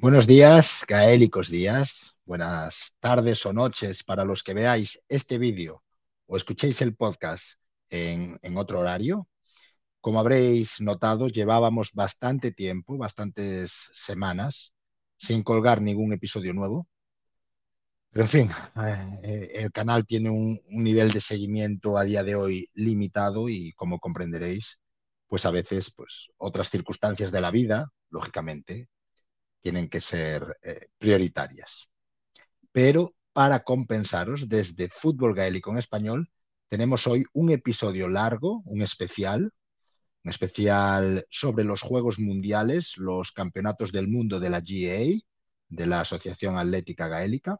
Buenos 0.00 0.28
días, 0.28 0.84
gaélicos 0.86 1.50
días, 1.50 2.14
buenas 2.24 2.94
tardes 3.00 3.44
o 3.46 3.52
noches 3.52 4.04
para 4.04 4.24
los 4.24 4.44
que 4.44 4.54
veáis 4.54 5.02
este 5.08 5.38
vídeo 5.38 5.82
o 6.26 6.36
escuchéis 6.36 6.80
el 6.82 6.94
podcast 6.94 7.54
en, 7.90 8.38
otro 8.56 8.78
horario. 8.78 9.26
Como 10.00 10.20
habréis 10.20 10.80
notado, 10.80 11.26
llevábamos 11.26 11.94
bastante 11.94 12.52
tiempo, 12.52 12.96
bastantes 12.96 13.90
semanas, 13.92 14.72
sin 15.16 15.42
colgar 15.42 15.82
ningún 15.82 16.12
episodio 16.12 16.54
nuevo. 16.54 16.86
Pero 18.10 18.22
en 18.22 18.28
fin, 18.28 18.50
eh, 19.24 19.50
el 19.54 19.72
canal 19.72 20.06
tiene 20.06 20.30
un, 20.30 20.60
un 20.70 20.84
nivel 20.84 21.10
de 21.10 21.20
seguimiento 21.20 21.98
a 21.98 22.04
día 22.04 22.22
de 22.22 22.36
hoy 22.36 22.68
limitado 22.74 23.48
y 23.48 23.72
como 23.72 23.98
comprenderéis, 23.98 24.78
pues 25.26 25.44
a 25.44 25.50
veces 25.50 25.90
pues, 25.90 26.28
otras 26.36 26.70
circunstancias 26.70 27.32
de 27.32 27.40
la 27.40 27.50
vida, 27.50 27.90
lógicamente, 28.10 28.88
tienen 29.68 29.90
que 29.90 30.00
ser 30.00 30.56
eh, 30.62 30.88
prioritarias. 30.96 31.90
Pero 32.72 33.14
para 33.34 33.64
compensaros, 33.64 34.48
desde 34.48 34.88
Fútbol 34.88 35.34
Gaélico 35.34 35.70
en 35.70 35.76
Español, 35.76 36.30
tenemos 36.68 37.06
hoy 37.06 37.26
un 37.34 37.50
episodio 37.50 38.08
largo, 38.08 38.62
un 38.64 38.80
especial, 38.80 39.52
un 40.24 40.30
especial 40.30 41.26
sobre 41.28 41.64
los 41.64 41.82
Juegos 41.82 42.18
Mundiales, 42.18 42.96
los 42.96 43.30
Campeonatos 43.30 43.92
del 43.92 44.08
Mundo 44.08 44.40
de 44.40 44.48
la 44.48 44.60
GAA, 44.60 45.20
de 45.68 45.86
la 45.86 46.00
Asociación 46.00 46.56
Atlética 46.56 47.08
Gaélica, 47.08 47.58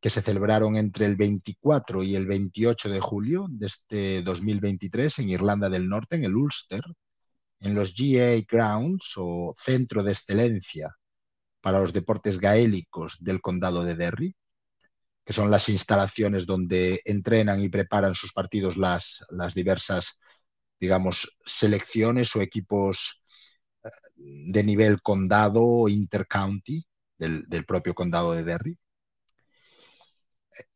que 0.00 0.10
se 0.10 0.20
celebraron 0.20 0.76
entre 0.76 1.06
el 1.06 1.16
24 1.16 2.02
y 2.02 2.14
el 2.14 2.26
28 2.26 2.90
de 2.90 3.00
julio 3.00 3.46
de 3.48 3.66
este 3.68 4.20
2023 4.20 5.20
en 5.20 5.30
Irlanda 5.30 5.70
del 5.70 5.88
Norte, 5.88 6.16
en 6.16 6.24
el 6.24 6.36
Ulster, 6.36 6.82
en 7.60 7.74
los 7.74 7.94
GA 7.94 8.40
Grounds 8.48 9.14
o 9.16 9.54
Centro 9.56 10.02
de 10.02 10.12
Excelencia 10.12 10.96
para 11.60 11.80
los 11.80 11.92
Deportes 11.92 12.38
Gaélicos 12.38 13.16
del 13.20 13.40
Condado 13.40 13.84
de 13.84 13.94
Derry, 13.96 14.34
que 15.24 15.32
son 15.32 15.50
las 15.50 15.68
instalaciones 15.68 16.46
donde 16.46 17.02
entrenan 17.04 17.60
y 17.62 17.68
preparan 17.68 18.14
sus 18.14 18.32
partidos 18.32 18.76
las, 18.76 19.24
las 19.30 19.54
diversas, 19.54 20.18
digamos, 20.80 21.38
selecciones 21.44 22.34
o 22.36 22.40
equipos 22.40 23.22
eh, 23.84 23.90
de 24.16 24.64
nivel 24.64 25.02
condado 25.02 25.62
o 25.64 25.88
intercounty 25.88 26.84
del, 27.18 27.44
del 27.48 27.64
propio 27.66 27.94
condado 27.94 28.32
de 28.32 28.44
Derry. 28.44 28.78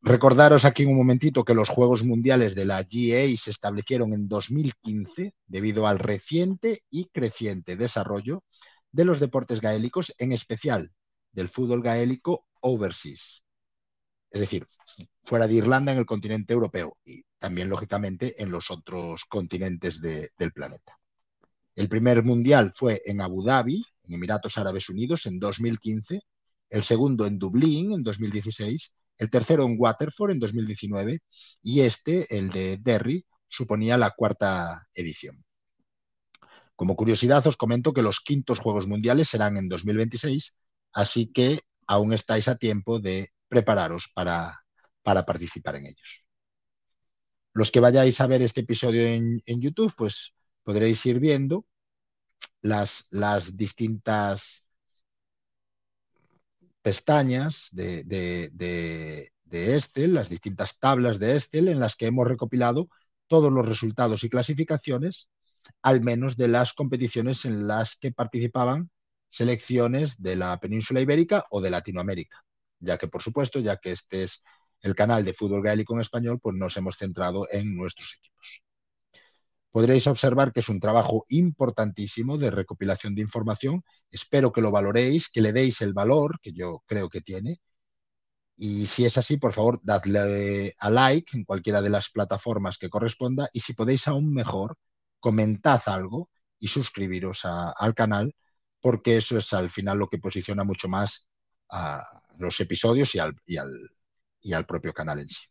Recordaros 0.03 0.65
aquí 0.65 0.85
un 0.85 0.97
momentito 0.97 1.45
que 1.45 1.55
los 1.55 1.69
Juegos 1.69 2.05
Mundiales 2.05 2.55
de 2.55 2.65
la 2.65 2.83
GA 2.83 3.37
se 3.37 3.51
establecieron 3.51 4.13
en 4.13 4.29
2015 4.29 5.35
debido 5.47 5.87
al 5.87 5.99
reciente 5.99 6.83
y 6.91 7.07
creciente 7.07 7.77
desarrollo 7.77 8.45
de 8.93 9.05
los 9.05 9.19
deportes 9.19 9.61
gaélicos, 9.61 10.15
en 10.19 10.33
especial 10.33 10.93
del 11.33 11.49
fútbol 11.49 11.83
gaélico 11.83 12.47
overseas, 12.61 13.43
es 14.31 14.41
decir, 14.41 14.67
fuera 15.25 15.47
de 15.47 15.55
Irlanda 15.55 15.93
en 15.93 15.99
el 15.99 16.07
continente 16.07 16.53
europeo 16.53 16.97
y 17.05 17.25
también, 17.39 17.69
lógicamente, 17.69 18.41
en 18.43 18.51
los 18.51 18.71
otros 18.71 19.25
continentes 19.25 20.01
de, 20.01 20.31
del 20.39 20.53
planeta. 20.53 20.99
El 21.75 21.89
primer 21.89 22.23
mundial 22.23 22.73
fue 22.75 23.03
en 23.05 23.21
Abu 23.21 23.45
Dhabi, 23.45 23.85
en 24.05 24.15
Emiratos 24.15 24.57
Árabes 24.59 24.89
Unidos, 24.89 25.27
en 25.27 25.39
2015, 25.39 26.21
el 26.71 26.83
segundo 26.83 27.27
en 27.27 27.39
Dublín, 27.39 27.93
en 27.93 28.03
2016, 28.03 28.95
el 29.19 29.31
tercero 29.31 29.65
en 29.65 29.77
Waterford 29.79 30.33
en 30.33 30.39
2019 30.39 31.21
y 31.63 31.81
este, 31.81 32.37
el 32.37 32.51
de 32.51 32.79
Derry, 32.79 33.25
suponía 33.49 33.97
la 33.99 34.11
cuarta 34.11 34.83
edición. 34.95 35.45
Como 36.77 36.97
curiosidad 36.97 37.47
os 37.47 37.57
comento 37.57 37.93
que 37.93 38.03
los 38.03 38.21
quintos 38.21 38.59
Juegos 38.59 38.87
Mundiales 38.89 39.29
serán 39.29 39.57
en 39.57 39.69
2026, 39.69 40.57
así 40.93 41.31
que 41.33 41.61
aún 41.87 42.13
estáis 42.13 42.49
a 42.49 42.57
tiempo 42.57 42.99
de 42.99 43.31
prepararos 43.49 44.11
para, 44.15 44.61
para 45.03 45.25
participar 45.25 45.77
en 45.77 45.87
ellos. 45.87 46.25
Los 47.53 47.71
que 47.71 47.81
vayáis 47.81 48.21
a 48.21 48.27
ver 48.27 48.43
este 48.43 48.63
episodio 48.63 49.07
en, 49.07 49.41
en 49.47 49.61
YouTube, 49.61 49.93
pues 49.97 50.35
podréis 50.65 51.05
ir 51.07 51.21
viendo 51.21 51.67
las, 52.63 53.07
las 53.11 53.57
distintas 53.57 54.64
pestañas 56.85 57.71
de, 57.73 58.05
de, 58.05 58.51
de, 58.53 59.75
Excel, 59.75 60.13
las 60.13 60.29
distintas 60.29 60.79
tablas 60.79 61.19
de 61.19 61.35
Excel 61.37 61.69
en 61.69 61.81
las 61.81 61.97
que 61.97 62.07
hemos 62.07 62.27
recopilado 62.29 62.91
todos 63.27 63.51
los 63.51 63.67
resultados 63.67 64.23
y 64.23 64.29
clasificaciones, 64.29 65.31
al 65.81 66.03
menos 66.03 66.37
de 66.37 66.49
las 66.49 66.75
competiciones 66.75 67.47
en 67.47 67.67
las 67.67 67.97
que 67.97 68.13
participaban 68.13 68.91
selecciones 69.31 70.21
de 70.21 70.37
la 70.37 70.61
península 70.61 71.01
ibérica 71.01 71.47
o 71.51 71.63
de 71.63 71.71
Latinoamérica, 71.71 72.45
ya 72.81 72.99
que, 72.99 73.09
por 73.09 73.23
supuesto, 73.23 73.61
ya 73.61 73.79
que 73.79 73.93
este 73.93 74.25
es 74.25 74.45
el 74.83 74.95
canal 74.95 75.25
de 75.25 75.33
fútbol 75.33 75.63
gaélico 75.63 75.95
en 75.95 76.03
español, 76.03 76.39
pues 76.39 76.55
nos 76.55 76.77
hemos 76.77 76.99
centrado 76.99 77.49
en 77.51 77.75
nuestros 77.75 78.15
equipos 78.19 78.64
podréis 79.75 80.07
observar 80.07 80.53
que 80.53 80.61
es 80.61 80.69
un 80.69 80.79
trabajo 80.79 81.25
importantísimo 81.29 82.39
de 82.39 82.51
recopilación 82.53 83.15
de 83.17 83.23
información. 83.23 83.83
Espero 84.11 84.53
que 84.53 84.61
lo 84.61 84.71
valoréis, 84.71 85.29
que 85.29 85.41
le 85.41 85.53
deis 85.53 85.81
el 85.83 85.93
valor 85.93 86.39
que 86.41 86.53
yo 86.53 86.85
creo 86.87 87.09
que 87.11 87.21
tiene. 87.23 87.61
Y 88.57 88.87
si 88.87 89.05
es 89.05 89.19
así, 89.19 89.37
por 89.37 89.53
favor, 89.53 89.81
dadle 89.83 90.75
a 90.79 90.91
like 90.91 91.37
en 91.37 91.45
cualquiera 91.45 91.83
de 91.83 91.91
las 91.91 92.09
plataformas 92.11 92.79
que 92.79 92.89
corresponda. 92.89 93.49
Y 93.53 93.61
si 93.61 93.73
podéis 93.75 94.07
aún 94.07 94.33
mejor, 94.33 94.77
comentad 95.19 95.83
algo 95.87 96.31
y 96.61 96.69
suscribiros 96.69 97.43
al 97.45 97.95
canal, 97.95 98.33
porque 98.81 99.17
eso 99.17 99.39
es 99.39 99.53
al 99.53 99.71
final 99.71 99.99
lo 99.99 100.09
que 100.09 100.19
posiciona 100.19 100.63
mucho 100.63 100.89
más 100.89 101.27
a 101.71 102.23
los 102.39 102.61
episodios 102.61 103.13
y 103.17 103.19
al, 103.19 103.35
y 103.45 103.57
al, 103.57 103.73
y 104.41 104.53
al 104.53 104.67
propio 104.67 104.93
canal 104.93 105.19
en 105.19 105.31
sí. 105.31 105.43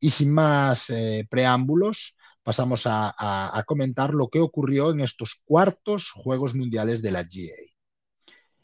Y 0.00 0.10
sin 0.10 0.32
más 0.32 0.90
eh, 0.90 1.26
preámbulos, 1.30 2.15
pasamos 2.46 2.82
a, 2.86 3.64
comentar 3.66 4.14
lo 4.14 4.28
que 4.28 4.38
ocurrió 4.38 4.92
en 4.92 5.00
estos 5.00 5.42
cuartos 5.44 6.12
Juegos 6.12 6.54
Mundiales 6.54 7.02
de 7.02 7.10
la 7.10 7.24
GA. 7.24 7.58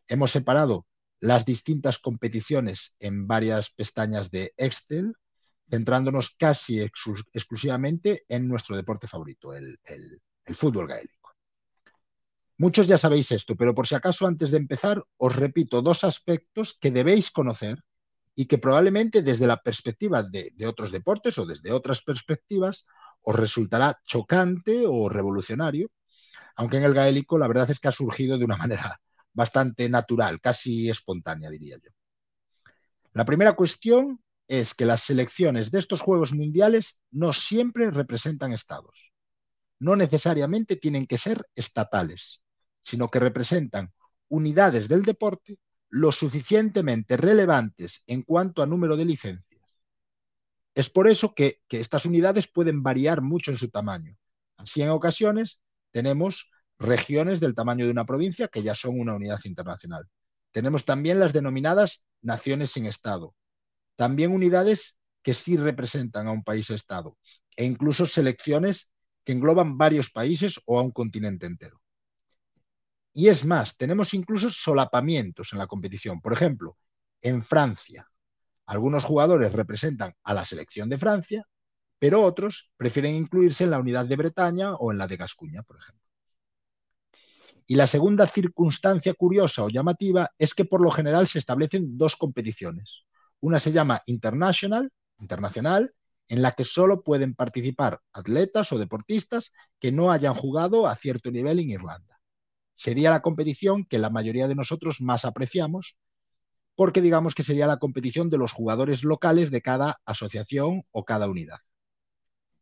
Hemos 0.06 0.31
separado 0.31 0.87
las 1.19 1.44
distintas 1.44 1.98
competiciones 1.98 2.94
en 3.00 3.26
varias 3.26 3.70
pestañas 3.70 4.31
de 4.31 4.54
Excel, 4.56 5.16
centrándonos 5.69 6.31
casi 6.38 6.81
ex 6.81 7.06
exclusivamente 7.32 8.25
en 8.28 8.47
nuestro 8.47 8.76
deporte 8.76 9.09
favorito, 9.09 9.53
el, 9.53 9.81
fútbol 10.54 10.87
gaélico. 10.87 11.34
Muchos 12.59 12.87
ya 12.87 12.99
sabéis 12.99 13.32
esto, 13.32 13.56
pero 13.56 13.75
por 13.75 13.88
si 13.88 13.97
acaso 13.97 14.28
antes 14.28 14.53
de 14.53 14.59
empezar 14.59 15.03
os 15.16 15.34
repito 15.34 15.82
dos 15.82 16.04
aspectos 16.04 16.78
que 16.81 16.93
debéis 16.93 17.32
conocer 17.32 17.82
y 18.37 18.47
que 18.47 18.59
probablemente 18.59 19.22
desde 19.22 19.49
la 19.49 19.60
perspectiva 19.60 20.22
de 20.22 20.66
otros 20.69 20.93
deportes 20.93 21.37
o 21.38 21.47
desde 21.47 21.72
otras 21.72 22.00
perspectivas 22.03 22.87
os 23.22 23.36
resultará 23.36 24.00
chocante 24.04 24.84
o 24.86 25.08
revolucionario, 25.08 25.90
aunque 26.56 26.76
en 26.76 26.84
el 26.84 26.94
gaélico 26.94 27.38
la 27.38 27.48
verdad 27.48 27.70
es 27.70 27.80
que 27.80 27.88
ha 27.88 27.92
surgido 27.92 28.38
de 28.38 28.44
una 28.44 28.56
manera 28.64 29.00
bastante 29.32 29.88
natural, 29.88 30.40
casi 30.40 30.90
espontánea, 30.90 31.50
diría 31.50 31.76
yo. 31.82 31.90
La 33.12 33.24
primera 33.24 33.54
cuestión 33.54 34.22
es 34.48 34.74
que 34.74 34.86
las 34.86 35.02
selecciones 35.02 35.70
de 35.70 35.78
estos 35.78 36.00
Juegos 36.00 36.32
Mundiales 36.32 37.02
no 37.10 37.32
siempre 37.32 37.90
representan 37.90 38.52
estados. 38.52 39.12
No 39.78 39.96
necesariamente 39.96 40.76
tienen 40.76 41.06
que 41.06 41.18
ser 41.18 41.46
estatales, 41.54 42.42
sino 42.82 43.10
que 43.10 43.20
representan 43.20 43.92
unidades 44.28 44.88
del 44.88 45.02
deporte 45.02 45.58
lo 45.88 46.10
suficientemente 46.10 47.16
relevantes 47.16 48.02
en 48.06 48.22
cuanto 48.22 48.62
a 48.62 48.66
número 48.66 48.96
de 48.96 49.04
licencias 49.04 49.51
es 50.74 50.90
por 50.90 51.08
eso 51.08 51.34
que, 51.34 51.60
estas 51.68 52.06
unidades 52.06 52.48
pueden 52.48 52.82
variar 52.82 53.20
mucho 53.20 53.50
en 53.50 53.58
su 53.58 53.68
tamaño. 53.68 54.16
Así 54.56 54.82
en 54.82 54.90
ocasiones 54.90 55.60
tenemos 55.90 56.50
regiones 56.78 57.40
del 57.40 57.54
tamaño 57.54 57.84
de 57.84 57.90
una 57.90 58.06
provincia 58.06 58.48
que 58.48 58.62
ya 58.62 58.74
son 58.74 58.98
una 58.98 59.14
unidad 59.14 59.40
internacional. 59.44 60.08
Tenemos 60.50 60.84
también 60.84 61.19
las 61.19 61.32
denominadas 61.32 62.04
naciones 62.20 62.70
sin 62.70 62.86
Estado. 62.86 63.34
También 63.96 64.32
unidades 64.32 64.98
que 65.22 65.34
sí 65.34 65.56
representan 65.56 66.26
a 66.26 66.32
un 66.32 66.42
país-Estado 66.42 67.16
e 67.56 67.64
incluso 67.64 68.06
selecciones 68.06 68.90
que 69.25 69.32
engloban 69.32 69.78
varios 69.78 70.10
países 70.10 70.60
o 70.64 70.78
a 70.78 70.82
un 70.82 70.90
continente 70.90 71.46
entero. 71.46 71.80
Y 73.14 73.28
es 73.28 73.44
más, 73.44 73.76
tenemos 73.76 74.14
incluso 74.14 74.50
solapamientos 74.50 75.52
en 75.52 75.58
la 75.58 75.66
competición. 75.66 76.20
Por 76.20 76.32
ejemplo, 76.32 76.78
en 77.20 77.44
Francia, 77.44 78.08
algunos 78.72 79.04
jugadores 79.04 79.52
representan 79.52 80.14
a 80.24 80.32
la 80.32 80.46
selección 80.46 80.88
de 80.88 80.96
Francia, 80.96 81.46
pero 81.98 82.22
otros 82.24 82.70
prefieren 82.78 83.14
incluirse 83.14 83.64
en 83.64 83.70
la 83.70 83.78
unidad 83.78 84.06
de 84.06 84.16
Bretaña 84.16 84.76
o 84.76 84.90
en 84.90 84.96
la 84.96 85.06
de 85.06 85.19
Gascuña, 85.19 85.62
por 85.62 85.76
ejemplo. 85.76 86.02
Y 87.66 87.74
la 87.74 87.86
segunda 87.86 88.26
circunstancia 88.26 89.12
curiosa 89.12 89.62
o 89.62 89.69
llamativa 89.69 90.30
es 90.38 90.54
que 90.54 90.64
por 90.64 90.80
lo 90.80 90.90
general 90.90 91.26
se 91.26 91.38
establecen 91.38 91.98
dos 91.98 92.16
competiciones. 92.16 93.04
Una 93.40 93.58
se 93.58 93.72
llama 93.72 94.00
International, 94.06 94.90
internacional, 95.18 95.94
en 96.28 96.40
la 96.40 96.52
que 96.52 96.64
solo 96.64 97.02
pueden 97.02 97.34
participar 97.34 98.00
atletas 98.10 98.72
o 98.72 98.78
deportistas 98.78 99.52
que 99.78 99.92
no 99.92 100.10
hayan 100.10 100.34
jugado 100.34 100.86
a 100.86 100.96
cierto 100.96 101.30
nivel 101.30 101.58
en 101.58 101.68
Irlanda. 101.68 102.18
sería 102.75 103.10
la 103.10 103.20
competición 103.20 103.84
que 103.84 103.98
la 103.98 104.08
mayoría 104.08 104.48
de 104.48 104.54
nosotros 104.54 105.02
más 105.02 105.26
apreciamos, 105.26 105.98
porque 106.74 107.00
digamos 107.00 107.34
que 107.34 107.42
sería 107.42 107.66
la 107.66 107.78
competición 107.78 108.30
de 108.30 108.38
los 108.38 108.52
jugadores 108.52 109.04
locales 109.04 109.50
de 109.50 109.62
cada 109.62 110.00
asociación 110.04 110.84
o 110.90 111.04
cada 111.04 111.28
unidad. 111.28 111.58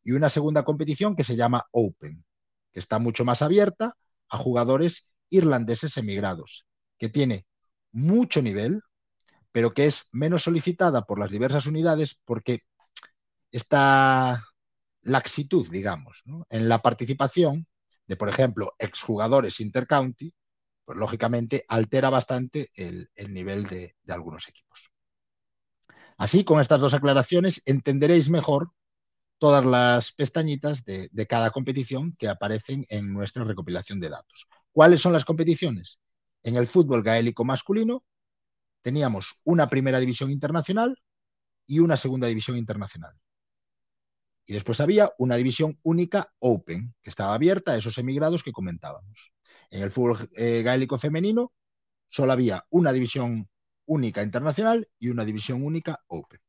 Y 0.02 0.12
una 0.12 0.30
segunda 0.30 0.64
competición 0.64 1.14
que 1.14 1.24
se 1.24 1.36
llama 1.36 1.66
Open, 1.72 2.24
que 2.72 2.80
está 2.80 2.98
mucho 2.98 3.24
más 3.24 3.42
abierta 3.42 3.96
a 4.28 4.38
jugadores 4.38 5.12
irlandeses 5.28 5.96
emigrados, 5.96 6.66
que 6.98 7.08
tiene 7.08 7.46
mucho 7.92 8.42
nivel, 8.42 8.82
pero 9.52 9.74
que 9.74 9.86
es 9.86 10.08
menos 10.12 10.44
solicitada 10.44 11.02
por 11.02 11.18
las 11.18 11.30
diversas 11.30 11.66
unidades 11.66 12.18
porque 12.24 12.62
esta 13.52 14.44
laxitud, 15.02 15.68
digamos, 15.70 16.22
en 16.50 16.68
la 16.68 16.82
participación 16.82 17.66
de, 18.06 18.16
por 18.16 18.28
ejemplo, 18.28 18.74
exjugadores 18.78 19.60
intercounty, 19.60 20.34
pues 20.84 20.98
lógicamente 20.98 21.64
altera 21.68 22.10
bastante 22.10 22.70
el, 22.74 23.10
el 23.14 23.32
nivel 23.32 23.64
de, 23.64 23.96
algunos 24.08 24.48
equipos. 24.48 24.90
Así, 26.16 26.44
con 26.44 26.60
estas 26.60 26.80
dos 26.80 26.94
aclaraciones, 26.94 27.62
entenderéis 27.64 28.28
mejor 28.28 28.72
todas 29.38 29.64
las 29.64 30.12
pestañitas 30.12 30.84
de 30.84 31.26
cada 31.26 31.50
competición 31.50 32.14
que 32.18 32.28
aparecen 32.28 32.84
en 32.90 33.10
nuestra 33.12 33.44
recopilación 33.44 33.98
de 33.98 34.10
datos. 34.10 34.46
¿Cuáles 34.72 35.00
son 35.00 35.14
las 35.14 35.24
competiciones? 35.24 35.98
En 36.42 36.56
el 36.56 36.66
fútbol 36.66 37.02
gaélico 37.02 37.44
masculino 37.44 38.04
teníamos 38.82 39.40
una 39.44 39.68
primera 39.68 39.98
división 39.98 40.30
internacional 40.30 40.96
y 41.66 41.78
una 41.78 41.96
segunda 41.96 42.26
división 42.28 42.56
internacional. 42.56 43.14
Y 44.46 44.52
después 44.54 44.80
había 44.80 45.12
una 45.18 45.36
división 45.36 45.78
única 45.82 46.32
Open, 46.38 46.94
que 47.02 47.10
estaba 47.10 47.34
abierta 47.34 47.72
a 47.72 47.76
esos 47.76 47.98
emigrados 47.98 48.42
que 48.42 48.52
comentábamos. 48.52 49.32
En 49.70 49.82
el 49.82 49.90
fútbol 49.90 50.28
eh, 50.34 50.62
gaélico 50.62 50.98
femenino 50.98 51.52
solo 52.08 52.32
había 52.32 52.64
una 52.70 52.92
división 52.92 53.48
única 53.86 54.22
internacional 54.22 54.88
y 54.98 55.08
una 55.08 55.24
división 55.24 55.64
única 55.64 56.00
Open. 56.08 56.40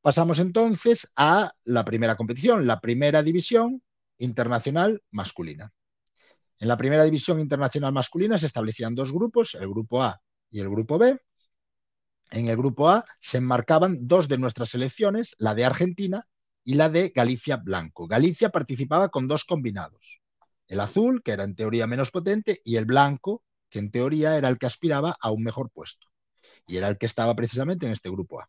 Pasamos 0.00 0.40
entonces 0.40 1.12
a 1.14 1.52
la 1.64 1.84
primera 1.84 2.16
competición, 2.16 2.66
la 2.66 2.80
primera 2.80 3.22
división 3.22 3.82
internacional 4.18 5.02
masculina. 5.10 5.72
En 6.58 6.68
la 6.68 6.76
primera 6.76 7.04
división 7.04 7.38
internacional 7.40 7.92
masculina 7.92 8.38
se 8.38 8.46
establecían 8.46 8.94
dos 8.94 9.12
grupos, 9.12 9.54
el 9.54 9.68
grupo 9.68 10.02
A 10.02 10.20
y 10.50 10.60
el 10.60 10.68
grupo 10.68 10.98
B, 10.98 11.18
en 12.32 12.48
el 12.48 12.56
grupo 12.56 12.88
A 12.88 13.04
se 13.20 13.38
enmarcaban 13.38 14.08
dos 14.08 14.26
de 14.26 14.38
nuestras 14.38 14.70
selecciones, 14.70 15.34
la 15.38 15.54
de 15.54 15.66
Argentina 15.66 16.26
y 16.64 16.74
la 16.74 16.88
de 16.88 17.10
Galicia 17.10 17.56
Blanco. 17.58 18.06
Galicia 18.06 18.48
participaba 18.48 19.10
con 19.10 19.28
dos 19.28 19.44
combinados, 19.44 20.21
el 20.72 20.80
azul, 20.80 21.22
que 21.22 21.32
era 21.32 21.44
en 21.44 21.54
teoría 21.54 21.86
menos 21.86 22.10
potente, 22.10 22.62
y 22.64 22.76
el 22.76 22.86
blanco, 22.86 23.44
que 23.68 23.78
en 23.78 23.90
teoría 23.90 24.38
era 24.38 24.48
el 24.48 24.56
que 24.56 24.64
aspiraba 24.64 25.14
a 25.20 25.30
un 25.30 25.42
mejor 25.42 25.70
puesto. 25.70 26.06
Y 26.66 26.78
era 26.78 26.88
el 26.88 26.96
que 26.96 27.04
estaba 27.04 27.36
precisamente 27.36 27.84
en 27.84 27.92
este 27.92 28.08
grupo 28.08 28.40
A. 28.40 28.48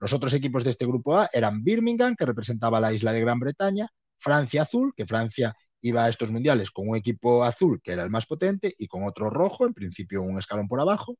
Los 0.00 0.14
otros 0.14 0.32
equipos 0.32 0.64
de 0.64 0.70
este 0.70 0.86
grupo 0.86 1.18
A 1.18 1.28
eran 1.34 1.62
Birmingham, 1.62 2.16
que 2.16 2.24
representaba 2.24 2.80
la 2.80 2.94
isla 2.94 3.12
de 3.12 3.20
Gran 3.20 3.38
Bretaña, 3.40 3.88
Francia 4.18 4.62
Azul, 4.62 4.94
que 4.96 5.04
Francia 5.04 5.54
iba 5.82 6.04
a 6.04 6.08
estos 6.08 6.30
mundiales 6.30 6.70
con 6.70 6.88
un 6.88 6.96
equipo 6.96 7.44
azul, 7.44 7.78
que 7.82 7.92
era 7.92 8.04
el 8.04 8.10
más 8.10 8.24
potente, 8.24 8.72
y 8.78 8.86
con 8.86 9.04
otro 9.04 9.28
rojo, 9.28 9.66
en 9.66 9.74
principio 9.74 10.22
un 10.22 10.38
escalón 10.38 10.66
por 10.66 10.80
abajo, 10.80 11.18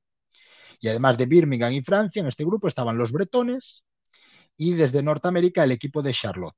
y 0.80 0.88
además 0.88 1.18
de 1.18 1.26
Birmingham 1.26 1.74
y 1.74 1.82
Francia, 1.82 2.20
en 2.20 2.28
este 2.28 2.46
grupo 2.46 2.66
estaban 2.66 2.96
los 2.96 3.12
bretones 3.12 3.84
y 4.56 4.72
desde 4.72 5.02
Norteamérica 5.02 5.64
el 5.64 5.72
equipo 5.72 6.00
de 6.00 6.14
Charlotte, 6.14 6.56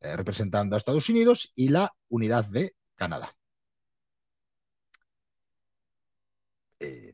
eh, 0.00 0.16
representando 0.16 0.74
a 0.74 0.78
Estados 0.78 1.08
Unidos 1.08 1.52
y 1.54 1.68
la 1.68 1.94
unidad 2.08 2.46
de 2.46 2.74
Canadá. 2.94 3.36
Eh, 6.78 7.12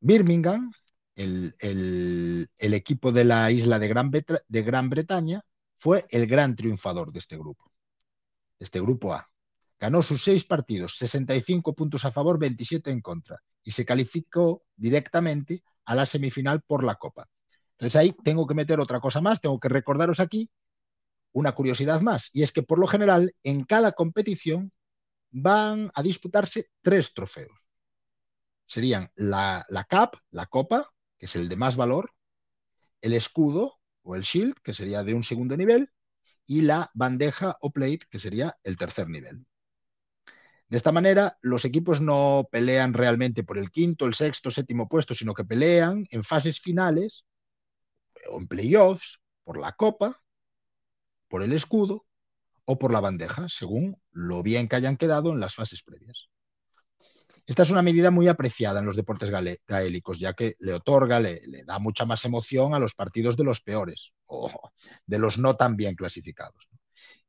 Birmingham, 0.00 0.72
el, 1.16 2.48
equipo 2.58 3.10
de 3.10 3.24
la 3.24 3.50
isla 3.50 3.80
de 3.80 3.88
Gran, 3.88 4.10
de 4.10 4.62
Gran 4.62 4.88
Bretaña, 4.88 5.42
fue 5.78 6.06
el 6.10 6.26
gran 6.28 6.54
triunfador 6.54 7.12
de 7.12 7.18
este 7.18 7.36
grupo, 7.36 7.72
este 8.58 8.80
grupo 8.80 9.14
A. 9.14 9.28
Ganó 9.80 10.02
sus 10.02 10.22
seis 10.22 10.44
partidos, 10.44 10.96
65 10.96 11.74
puntos 11.74 12.04
a 12.04 12.12
favor, 12.12 12.38
27 12.38 12.90
en 12.90 13.00
contra, 13.00 13.40
y 13.64 13.72
se 13.72 13.84
calificó 13.84 14.62
directamente 14.76 15.62
a 15.84 15.96
la 15.96 16.06
semifinal 16.06 16.62
por 16.62 16.84
la 16.84 16.96
Copa. 16.96 17.28
Entonces 17.72 17.96
ahí 17.96 18.14
tengo 18.24 18.46
que 18.46 18.54
meter 18.54 18.78
otra 18.80 19.00
cosa 19.00 19.20
más, 19.20 19.40
tengo 19.40 19.58
que 19.58 19.68
recordaros 19.68 20.20
aquí 20.20 20.48
una 21.32 21.52
curiosidad 21.52 22.00
más, 22.00 22.30
y 22.32 22.42
es 22.42 22.52
que 22.52 22.62
por 22.62 22.78
lo 22.78 22.86
general 22.86 23.34
en 23.42 23.64
cada 23.64 23.92
competición 23.92 24.72
van 25.30 25.90
a 25.94 26.02
disputarse 26.02 26.70
tres 26.82 27.12
trofeos. 27.14 27.56
Serían 28.66 29.10
la, 29.14 29.64
la 29.68 29.84
Cup, 29.84 30.18
la 30.30 30.46
Copa, 30.46 30.88
que 31.18 31.26
es 31.26 31.36
el 31.36 31.48
de 31.48 31.56
más 31.56 31.76
valor, 31.76 32.12
el 33.00 33.12
escudo 33.12 33.78
o 34.02 34.14
el 34.14 34.22
Shield, 34.22 34.54
que 34.62 34.74
sería 34.74 35.02
de 35.02 35.14
un 35.14 35.24
segundo 35.24 35.56
nivel, 35.56 35.90
y 36.46 36.62
la 36.62 36.90
bandeja 36.94 37.56
o 37.60 37.70
plate, 37.70 38.00
que 38.10 38.18
sería 38.18 38.56
el 38.62 38.76
tercer 38.76 39.08
nivel. 39.08 39.46
De 40.68 40.76
esta 40.76 40.92
manera, 40.92 41.38
los 41.40 41.64
equipos 41.64 42.00
no 42.00 42.46
pelean 42.50 42.92
realmente 42.92 43.42
por 43.42 43.56
el 43.56 43.70
quinto, 43.70 44.06
el 44.06 44.14
sexto, 44.14 44.50
séptimo 44.50 44.86
puesto, 44.86 45.14
sino 45.14 45.32
que 45.32 45.44
pelean 45.44 46.06
en 46.10 46.24
fases 46.24 46.60
finales 46.60 47.24
o 48.30 48.38
en 48.38 48.48
playoffs 48.48 49.18
por 49.44 49.58
la 49.58 49.72
copa, 49.72 50.20
por 51.28 51.42
el 51.42 51.52
escudo 51.52 52.06
o 52.64 52.78
por 52.78 52.92
la 52.92 53.00
bandeja, 53.00 53.48
según 53.48 54.00
lo 54.12 54.42
bien 54.42 54.68
que 54.68 54.76
hayan 54.76 54.96
quedado 54.96 55.30
en 55.32 55.40
las 55.40 55.54
fases 55.54 55.82
previas. 55.82 56.28
Esta 57.46 57.62
es 57.62 57.70
una 57.70 57.80
medida 57.80 58.10
muy 58.10 58.28
apreciada 58.28 58.80
en 58.80 58.84
los 58.84 58.94
deportes 58.94 59.30
gaélicos, 59.66 60.18
ya 60.18 60.34
que 60.34 60.56
le 60.58 60.74
otorga, 60.74 61.18
le, 61.18 61.40
da 61.64 61.78
mucha 61.78 62.04
más 62.04 62.22
emoción 62.26 62.74
a 62.74 62.78
los 62.78 62.94
partidos 62.94 63.38
de 63.38 63.44
los 63.44 63.62
peores 63.62 64.12
o 64.26 64.50
de 65.06 65.18
los 65.18 65.38
no 65.38 65.56
tan 65.56 65.76
bien 65.76 65.94
clasificados 65.94 66.68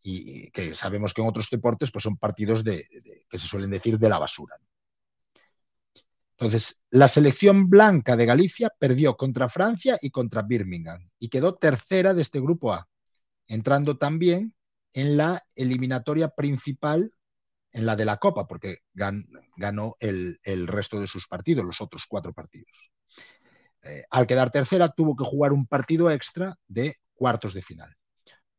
y 0.02 0.50
que 0.52 0.76
sabemos 0.76 1.14
que 1.14 1.22
en 1.22 1.28
otros 1.28 1.50
deportes 1.50 1.92
pues 1.92 2.04
son 2.04 2.18
partidos 2.18 2.64
de, 2.64 2.78
de, 2.78 3.26
que 3.30 3.40
se 3.40 3.48
suelen 3.48 3.70
decir 3.70 3.98
de 3.98 4.10
la 4.10 4.20
basura. 4.20 4.56
Entonces, 6.38 6.82
la 6.90 7.10
selección 7.10 7.70
blanca 7.70 8.16
de 8.16 8.26
Galicia 8.26 8.72
perdió 8.78 9.18
contra 9.18 9.50
Francia 9.50 9.98
y 10.02 10.10
contra 10.10 10.42
Birmingham 10.42 11.10
y 11.20 11.28
quedó 11.28 11.56
tercera 11.56 12.14
de 12.14 12.22
este 12.22 12.40
grupo 12.40 12.72
A, 12.72 12.88
entrando 13.50 13.98
también 13.98 14.56
en 14.94 15.18
la 15.18 15.44
eliminatoria 15.56 16.30
principal, 16.30 17.12
en 17.72 17.86
la 17.86 17.96
de 17.96 18.06
la 18.06 18.18
Copa, 18.18 18.48
porque 18.48 18.78
gan, 18.94 19.28
ganó 19.58 19.98
el, 20.00 20.40
el, 20.44 20.68
resto 20.68 21.00
de 21.02 21.08
sus 21.08 21.28
partidos, 21.28 21.66
los 21.66 21.82
otros 21.82 22.06
cuatro 22.08 22.34
partidos. 22.34 22.92
Eh, 23.84 24.04
al 24.10 24.28
quedar 24.28 24.52
tercera, 24.52 24.90
tuvo 24.90 25.16
que 25.16 25.26
jugar 25.26 25.52
un 25.52 25.68
partido 25.68 26.10
extra 26.10 26.58
de 26.68 26.96
cuartos 27.14 27.54
de 27.54 27.62
final. 27.62 27.96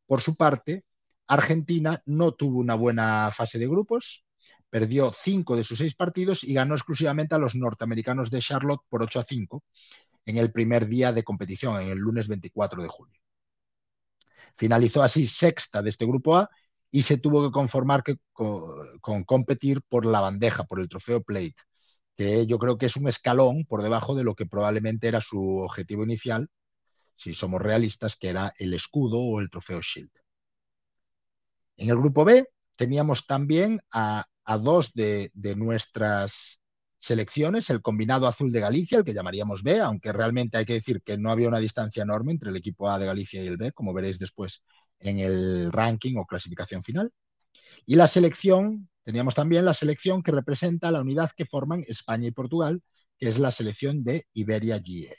Por 0.05 0.21
su 0.21 0.35
parte, 0.35 0.85
Argentina 1.27 2.01
no 2.05 2.33
tuvo 2.33 2.59
una 2.59 2.75
buena 2.75 3.31
fase 3.31 3.57
de 3.57 3.67
grupos, 3.67 4.25
perdió 4.69 5.13
cinco 5.13 5.55
de 5.55 5.63
sus 5.63 5.77
seis 5.77 5.95
partidos 5.95 6.43
y 6.43 6.53
ganó 6.53 6.75
exclusivamente 6.75 7.35
a 7.35 7.37
los 7.37 7.55
norteamericanos 7.55 8.29
de 8.31 8.39
Charlotte 8.39 8.81
por 8.89 9.03
8 9.03 9.19
a 9.19 9.23
5 9.23 9.63
en 10.25 10.37
el 10.37 10.51
primer 10.51 10.87
día 10.87 11.11
de 11.11 11.23
competición, 11.23 11.81
en 11.81 11.89
el 11.89 11.97
lunes 11.97 12.27
24 12.27 12.81
de 12.81 12.87
julio. 12.87 13.20
Finalizó 14.57 15.03
así 15.03 15.27
sexta 15.27 15.81
de 15.81 15.89
este 15.89 16.05
grupo 16.05 16.37
A 16.37 16.49
y 16.91 17.03
se 17.03 17.17
tuvo 17.17 17.43
que 17.43 17.51
conformar 17.51 18.03
con, 18.33 19.23
competir 19.25 19.81
por 19.87 20.05
la 20.05 20.19
bandeja, 20.19 20.65
por 20.65 20.79
el 20.79 20.89
trofeo 20.89 21.23
Plate, 21.23 21.55
que 22.15 22.45
yo 22.45 22.59
creo 22.59 22.77
que 22.77 22.85
es 22.87 22.95
un 22.97 23.07
escalón 23.07 23.65
por 23.65 23.81
debajo 23.81 24.15
de 24.15 24.23
lo 24.23 24.35
que 24.35 24.45
probablemente 24.45 25.07
era 25.07 25.21
su 25.21 25.57
objetivo 25.59 26.03
inicial, 26.03 26.49
si 27.15 27.33
somos 27.33 27.61
realistas, 27.61 28.15
que 28.15 28.29
era 28.29 28.53
el 28.57 28.73
escudo 28.73 29.19
o 29.19 29.39
el 29.39 29.49
trofeo 29.49 29.81
Shield. 29.81 30.11
En 31.77 31.89
el 31.89 31.97
grupo 31.97 32.25
B 32.25 32.47
teníamos 32.75 33.25
también 33.25 33.81
a, 33.91 34.25
dos 34.59 34.91
de, 34.93 35.31
nuestras 35.55 36.60
selecciones, 37.01 37.69
el 37.71 37.81
combinado 37.81 38.27
azul 38.27 38.51
de 38.51 38.59
Galicia, 38.59 38.99
el 38.99 39.03
que 39.03 39.13
llamaríamos 39.13 39.63
B, 39.63 39.79
aunque 39.79 40.13
realmente 40.13 40.57
hay 40.57 40.65
que 40.65 40.73
decir 40.73 41.01
que 41.01 41.17
no 41.17 41.31
había 41.31 41.47
una 41.47 41.59
distancia 41.59 42.03
enorme 42.03 42.31
entre 42.31 42.51
el 42.51 42.55
equipo 42.55 42.89
A 42.89 42.99
de 42.99 43.07
Galicia 43.07 43.43
y 43.43 43.47
el 43.47 43.57
B, 43.57 43.71
como 43.71 43.91
veréis 43.91 44.19
después 44.19 44.63
en 44.99 45.17
el 45.17 45.71
ranking 45.71 46.17
o 46.17 46.25
clasificación 46.27 46.83
final. 46.83 47.11
Y 47.87 47.95
la 47.95 48.07
selección, 48.07 48.87
teníamos 49.03 49.33
también 49.33 49.65
la 49.65 49.73
selección 49.73 50.21
que 50.21 50.31
representa 50.31 50.91
la 50.91 51.01
unidad 51.01 51.31
que 51.35 51.45
forman 51.45 51.83
España 51.87 52.27
y 52.27 52.31
Portugal, 52.31 52.83
que 53.17 53.29
es 53.29 53.39
la 53.39 53.49
selección 53.49 54.03
de 54.03 54.27
Iberia 54.33 54.77
GA. 54.77 55.15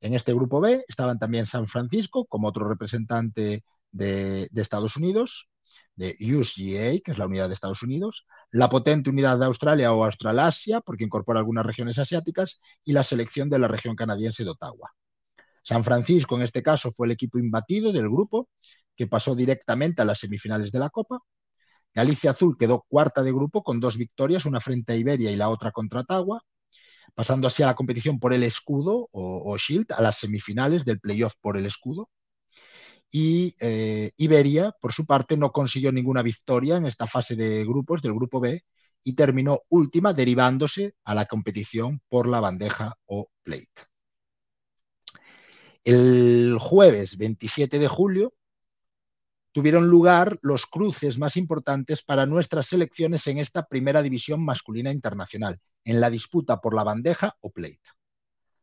En 0.00 0.14
este 0.14 0.32
grupo 0.32 0.60
B 0.60 0.84
estaban 0.86 1.18
también 1.18 1.46
San 1.46 1.66
Francisco 1.66 2.24
como 2.26 2.48
otro 2.48 2.68
representante 2.68 3.64
de, 3.90 4.48
de 4.50 4.62
Estados 4.62 4.96
Unidos, 4.96 5.48
de 5.94 6.16
USGA, 6.20 7.00
que 7.04 7.12
es 7.12 7.18
la 7.18 7.26
unidad 7.26 7.48
de 7.48 7.54
Estados 7.54 7.82
Unidos, 7.82 8.26
la 8.50 8.68
potente 8.68 9.10
unidad 9.10 9.38
de 9.38 9.46
Australia 9.46 9.92
o 9.92 10.04
Australasia, 10.04 10.80
porque 10.80 11.04
incorpora 11.04 11.40
algunas 11.40 11.66
regiones 11.66 11.98
asiáticas, 11.98 12.60
y 12.84 12.92
la 12.92 13.02
selección 13.02 13.48
de 13.48 13.58
la 13.58 13.68
región 13.68 13.96
canadiense 13.96 14.44
de 14.44 14.50
Ottawa. 14.50 14.92
San 15.62 15.82
Francisco, 15.82 16.36
en 16.36 16.42
este 16.42 16.62
caso, 16.62 16.92
fue 16.92 17.06
el 17.06 17.12
equipo 17.12 17.38
imbatido 17.38 17.92
del 17.92 18.08
grupo, 18.08 18.48
que 18.94 19.06
pasó 19.06 19.34
directamente 19.34 20.02
a 20.02 20.04
las 20.04 20.18
semifinales 20.18 20.70
de 20.72 20.78
la 20.78 20.90
Copa. 20.90 21.18
Galicia 21.94 22.30
Azul 22.32 22.56
quedó 22.58 22.84
cuarta 22.88 23.22
de 23.22 23.32
grupo 23.32 23.62
con 23.62 23.80
dos 23.80 23.96
victorias, 23.96 24.44
una 24.44 24.60
frente 24.60 24.92
a 24.92 24.96
Iberia 24.96 25.30
y 25.30 25.36
la 25.36 25.48
otra 25.48 25.72
contra 25.72 26.04
Tagua, 26.04 26.42
pasando 27.14 27.48
así 27.48 27.62
a 27.62 27.66
la 27.66 27.74
competición 27.74 28.20
por 28.20 28.32
el 28.32 28.42
escudo 28.42 29.08
o, 29.12 29.56
Shield, 29.56 29.92
a 29.92 30.02
las 30.02 30.18
semifinales 30.18 30.84
del 30.84 31.00
playoff 31.00 31.34
por 31.40 31.56
el 31.56 31.66
escudo. 31.66 32.10
Y 33.10 33.54
eh, 33.60 34.12
Iberia, 34.16 34.74
por 34.80 34.92
su 34.92 35.06
parte, 35.06 35.36
no 35.36 35.52
consiguió 35.52 35.92
ninguna 35.92 36.22
victoria 36.22 36.76
en 36.76 36.86
esta 36.86 37.06
fase 37.06 37.36
de 37.36 37.64
grupos 37.64 38.02
del 38.02 38.14
grupo 38.14 38.40
B 38.40 38.64
y 39.02 39.12
terminó 39.14 39.60
última, 39.68 40.12
derivándose 40.12 40.94
a 41.04 41.14
la 41.14 41.26
competición 41.26 42.00
por 42.08 42.26
la 42.26 42.40
bandeja 42.40 42.94
o 43.06 43.28
plate. 43.42 43.86
El 45.84 46.58
jueves 46.58 47.16
27 47.16 47.78
de 47.78 47.86
julio 47.86 48.34
tuvieron 49.52 49.88
lugar 49.88 50.36
los 50.42 50.66
cruces 50.66 51.18
más 51.18 51.36
importantes 51.36 52.02
para 52.02 52.26
nuestras 52.26 52.66
selecciones 52.66 53.26
en 53.28 53.38
esta 53.38 53.64
primera 53.64 54.02
división 54.02 54.44
masculina 54.44 54.90
internacional, 54.90 55.58
en 55.84 56.00
la 56.00 56.10
disputa 56.10 56.60
por 56.60 56.74
la 56.74 56.82
bandeja 56.82 57.36
o 57.40 57.50
plate. 57.50 57.80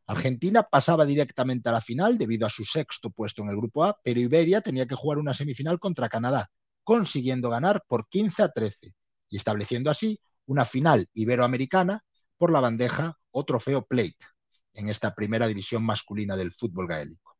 Argentina 0.06 0.62
pasaba 0.62 1.06
directamente 1.06 1.68
a 1.68 1.72
la 1.72 1.80
final 1.80 2.18
debido 2.18 2.46
a 2.46 2.50
su 2.50 2.64
sexto 2.64 3.10
puesto 3.10 3.42
en 3.42 3.48
el 3.48 3.56
grupo 3.56 3.84
A, 3.84 3.98
pero 4.02 4.20
Iberia 4.20 4.60
tenía 4.60 4.86
que 4.86 4.94
jugar 4.94 5.18
una 5.18 5.32
semifinal 5.32 5.78
contra 5.78 6.10
Canadá, 6.10 6.50
consiguiendo 6.82 7.48
ganar 7.48 7.82
por 7.88 8.06
15 8.08 8.42
a 8.42 8.48
13 8.48 8.94
y 9.30 9.36
estableciendo 9.36 9.90
así 9.90 10.20
una 10.46 10.66
final 10.66 11.08
iberoamericana 11.14 12.04
por 12.36 12.52
la 12.52 12.60
bandeja 12.60 13.16
o 13.30 13.44
trofeo 13.44 13.86
plate 13.86 14.18
en 14.74 14.90
esta 14.90 15.14
primera 15.14 15.46
división 15.46 15.82
masculina 15.84 16.36
del 16.36 16.52
fútbol 16.52 16.86
gaélico. 16.86 17.36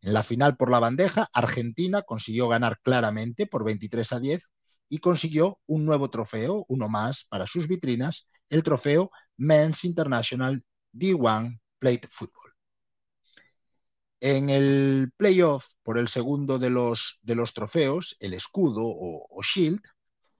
En 0.00 0.14
la 0.14 0.24
final 0.24 0.56
por 0.56 0.70
la 0.70 0.80
bandeja, 0.80 1.28
Argentina 1.32 2.02
consiguió 2.02 2.48
ganar 2.48 2.80
claramente 2.82 3.46
por 3.46 3.64
23 3.64 4.12
a 4.12 4.18
10 4.18 4.42
y 4.88 4.98
consiguió 4.98 5.60
un 5.66 5.84
nuevo 5.84 6.10
trofeo, 6.10 6.64
uno 6.68 6.88
más 6.88 7.26
para 7.28 7.46
sus 7.46 7.68
vitrinas, 7.68 8.28
el 8.48 8.64
trofeo 8.64 9.12
Men's 9.36 9.84
International 9.84 10.64
D1 10.92 11.61
Plate 11.82 12.06
Football. 12.08 12.52
En 14.20 14.50
el 14.50 15.10
playoff 15.16 15.66
por 15.82 15.98
el 15.98 16.06
segundo 16.06 16.60
de 16.60 16.70
los, 16.70 17.18
de 17.22 17.34
los 17.34 17.52
trofeos, 17.52 18.16
el 18.20 18.34
escudo 18.34 18.84
o, 18.84 19.26
o 19.28 19.42
Shield, 19.42 19.80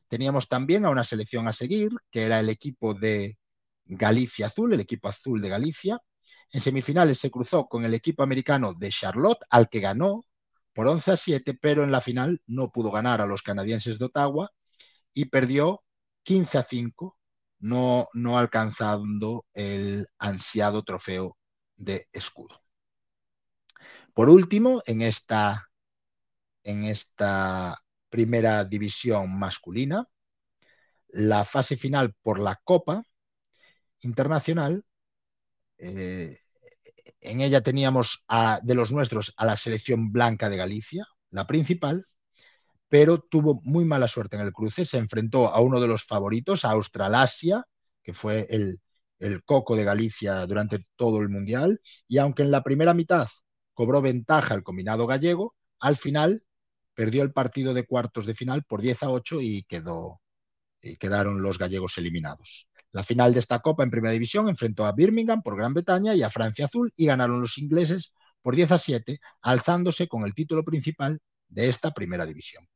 teníamos 0.07 0.49
también 0.49 0.85
a 0.85 0.91
una 0.91 1.03
selección 1.03 1.49
a 1.49 1.53
seguir, 1.53 1.91
que 2.13 2.23
era 2.23 2.39
el 2.39 2.49
equipo 2.49 2.95
de 2.95 3.39
Galicia 3.85 4.47
Azul, 4.47 4.73
el 4.73 4.81
equipo 4.81 5.09
azul 5.09 5.43
de 5.43 5.49
Galicia, 5.49 5.99
en 6.53 6.61
semifinales 6.61 7.19
se 7.19 7.31
cruzó 7.31 7.67
con 7.67 7.85
el 7.85 7.95
equipo 7.95 8.23
americano 8.23 8.73
de 8.73 8.91
Charlotte, 8.91 9.43
al 9.51 9.69
que 9.69 9.81
ganó 9.81 10.25
por 10.73 10.87
11 10.87 11.11
a 11.11 11.17
7, 11.17 11.59
pero 11.61 11.83
en 11.83 11.91
la 11.91 12.01
final 12.01 12.41
no 12.47 12.71
pudo 12.71 12.93
ganar 12.93 13.21
a 13.21 13.27
los 13.27 13.43
canadienses 13.43 13.99
de 13.99 14.05
Ottawa 14.05 14.53
y 15.13 15.25
perdió 15.25 15.83
15 16.23 16.59
a 16.59 16.63
5, 16.63 17.19
no, 17.63 18.09
alcanzando 18.39 19.47
el 19.55 20.07
ansiado 20.19 20.83
trofeo 20.83 21.39
de 21.77 22.09
escudo. 22.13 22.61
Por 24.13 24.29
último, 24.29 24.83
en 24.87 25.03
esta, 25.03 25.69
en 26.65 26.85
esta 26.85 27.79
primera 28.11 28.65
división 28.65 29.39
masculina, 29.39 30.07
la 31.09 31.45
fase 31.45 31.77
final 31.77 32.15
por 32.23 32.39
la 32.39 32.61
Copa 32.65 33.05
Internacional 34.01 34.85
eh, 35.79 36.39
en 37.21 37.41
ella 37.41 37.61
teníamos 37.61 38.25
de 38.63 38.75
los 38.75 38.91
nuestros 38.91 39.33
a 39.37 39.47
la 39.47 39.57
selección 39.57 40.13
blanca 40.13 40.49
de 40.49 40.57
Galicia, 40.57 41.07
la 41.31 41.47
principal, 41.47 42.07
pero 42.93 43.21
tuvo 43.21 43.63
muy 43.65 43.87
mala 43.87 44.07
suerte 44.07 44.37
en 44.37 44.43
el 44.43 44.53
cruce. 44.53 44.85
Se 44.85 44.99
enfrentó 44.99 45.49
a 45.49 45.63
uno 45.63 45.81
de 45.81 45.89
los 45.89 46.05
favoritos, 46.05 46.67
a 46.67 46.73
Australasia, 46.73 47.65
que 48.03 48.13
fue 48.13 48.47
el, 48.51 48.83
el 49.19 49.43
coco 49.45 49.77
de 49.77 49.85
Galicia 49.85 50.45
durante 50.47 50.87
todo 50.95 51.21
el 51.21 51.31
Mundial, 51.31 51.81
y 52.07 52.19
aunque 52.19 52.43
en 52.43 52.51
la 52.51 52.63
primera 52.63 52.93
mitad 52.93 53.29
cobró 53.73 54.03
ventaja 54.03 54.55
el 54.55 54.63
combinado 54.63 55.07
gallego, 55.07 55.55
al 55.81 55.97
final 55.97 56.45
perdió 56.93 57.23
el 57.23 57.33
partido 57.33 57.73
de 57.73 57.87
cuartos 57.87 58.27
de 58.27 58.35
final 58.35 58.63
por 58.65 58.83
10 58.83 59.05
a 59.05 59.11
8 59.11 59.41
y, 59.41 59.63
quedó, 59.63 60.21
y 60.83 60.97
quedaron 60.97 61.41
los 61.41 61.57
gallegos 61.57 61.97
eliminados. 61.97 62.69
La 62.91 63.03
final 63.03 63.33
de 63.33 63.41
esta 63.41 63.61
Copa 63.61 63.85
en 63.85 63.91
Primera 63.91 64.13
División 64.13 64.51
enfrentó 64.51 64.85
a 64.85 64.93
Birmingham 64.93 65.41
por 65.41 65.57
Gran 65.57 65.73
Bretaña 65.73 66.15
y 66.15 66.23
a 66.23 66.29
Francia 66.29 66.67
Azul 66.67 66.93
y 66.95 67.07
ganaron 67.07 67.41
los 67.41 67.57
ingleses 67.57 68.13
por 68.43 68.55
10 68.55 68.73
a 68.73 68.79
7, 68.79 69.19
alzándose 69.41 70.09
con 70.09 70.25
el 70.27 70.35
título 70.35 70.63
principal 70.63 71.19
de 71.49 71.71
esta 71.71 71.93
Primera 71.93 72.27
División. 72.27 72.69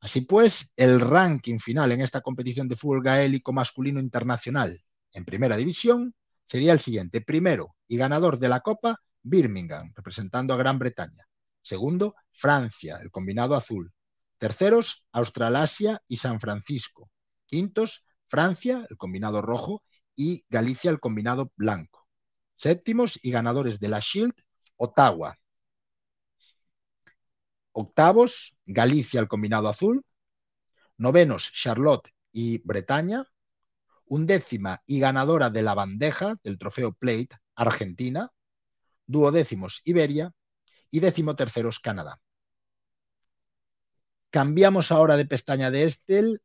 Así 0.00 0.22
pues, 0.22 0.72
el 0.76 1.00
ranking 1.00 1.58
final 1.58 1.92
en 1.92 2.00
esta 2.00 2.20
competición 2.20 2.68
de 2.68 2.76
fútbol 2.76 3.02
gaélico 3.02 3.52
masculino 3.52 4.00
internacional 4.00 4.80
en 5.12 5.24
Primera 5.24 5.56
División 5.56 6.14
sería 6.46 6.72
el 6.72 6.80
siguiente. 6.80 7.20
Primero 7.20 7.76
y 7.86 7.96
ganador 7.96 8.38
de 8.38 8.48
la 8.48 8.60
Copa, 8.60 8.98
Birmingham, 9.22 9.92
representando 9.94 10.54
a 10.54 10.56
Gran 10.56 10.78
Bretaña. 10.78 11.26
Segundo, 11.62 12.14
Francia, 12.32 12.98
el 13.02 13.10
combinado 13.10 13.54
azul. 13.54 13.92
Terceros, 14.38 15.04
Australasia 15.12 16.00
y 16.08 16.16
San 16.16 16.40
Francisco. 16.40 17.10
Quintos, 17.46 18.06
Francia, 18.26 18.86
el 18.88 18.96
combinado 18.96 19.42
rojo, 19.42 19.82
y 20.16 20.44
Galicia, 20.48 20.90
el 20.90 21.00
combinado 21.00 21.52
blanco. 21.56 22.06
Séptimos 22.54 23.18
y 23.24 23.30
ganadores 23.30 23.80
de 23.80 23.88
la 23.88 24.00
Shield, 24.00 24.34
Ottawa. 24.76 25.36
Octavos, 27.72 28.58
Galicia, 28.66 29.20
el 29.20 29.28
combinado 29.28 29.68
azul. 29.68 30.04
Novenos, 30.96 31.52
Charlotte 31.52 32.10
y 32.32 32.58
Bretaña. 32.58 33.24
Undécima 34.06 34.82
y 34.86 34.98
ganadora 34.98 35.50
de 35.50 35.62
la 35.62 35.74
bandeja 35.74 36.36
del 36.42 36.58
trofeo 36.58 36.92
Plate, 36.92 37.30
Argentina. 37.54 38.30
Duodécimos, 39.06 39.82
Iberia. 39.84 40.32
Y 40.90 41.00
décimo 41.00 41.36
terceros, 41.36 41.78
Canadá. 41.78 42.20
Cambiamos 44.30 44.92
ahora 44.92 45.16
de 45.16 45.26
pestaña 45.26 45.70
de 45.70 45.84
Estel 45.84 46.42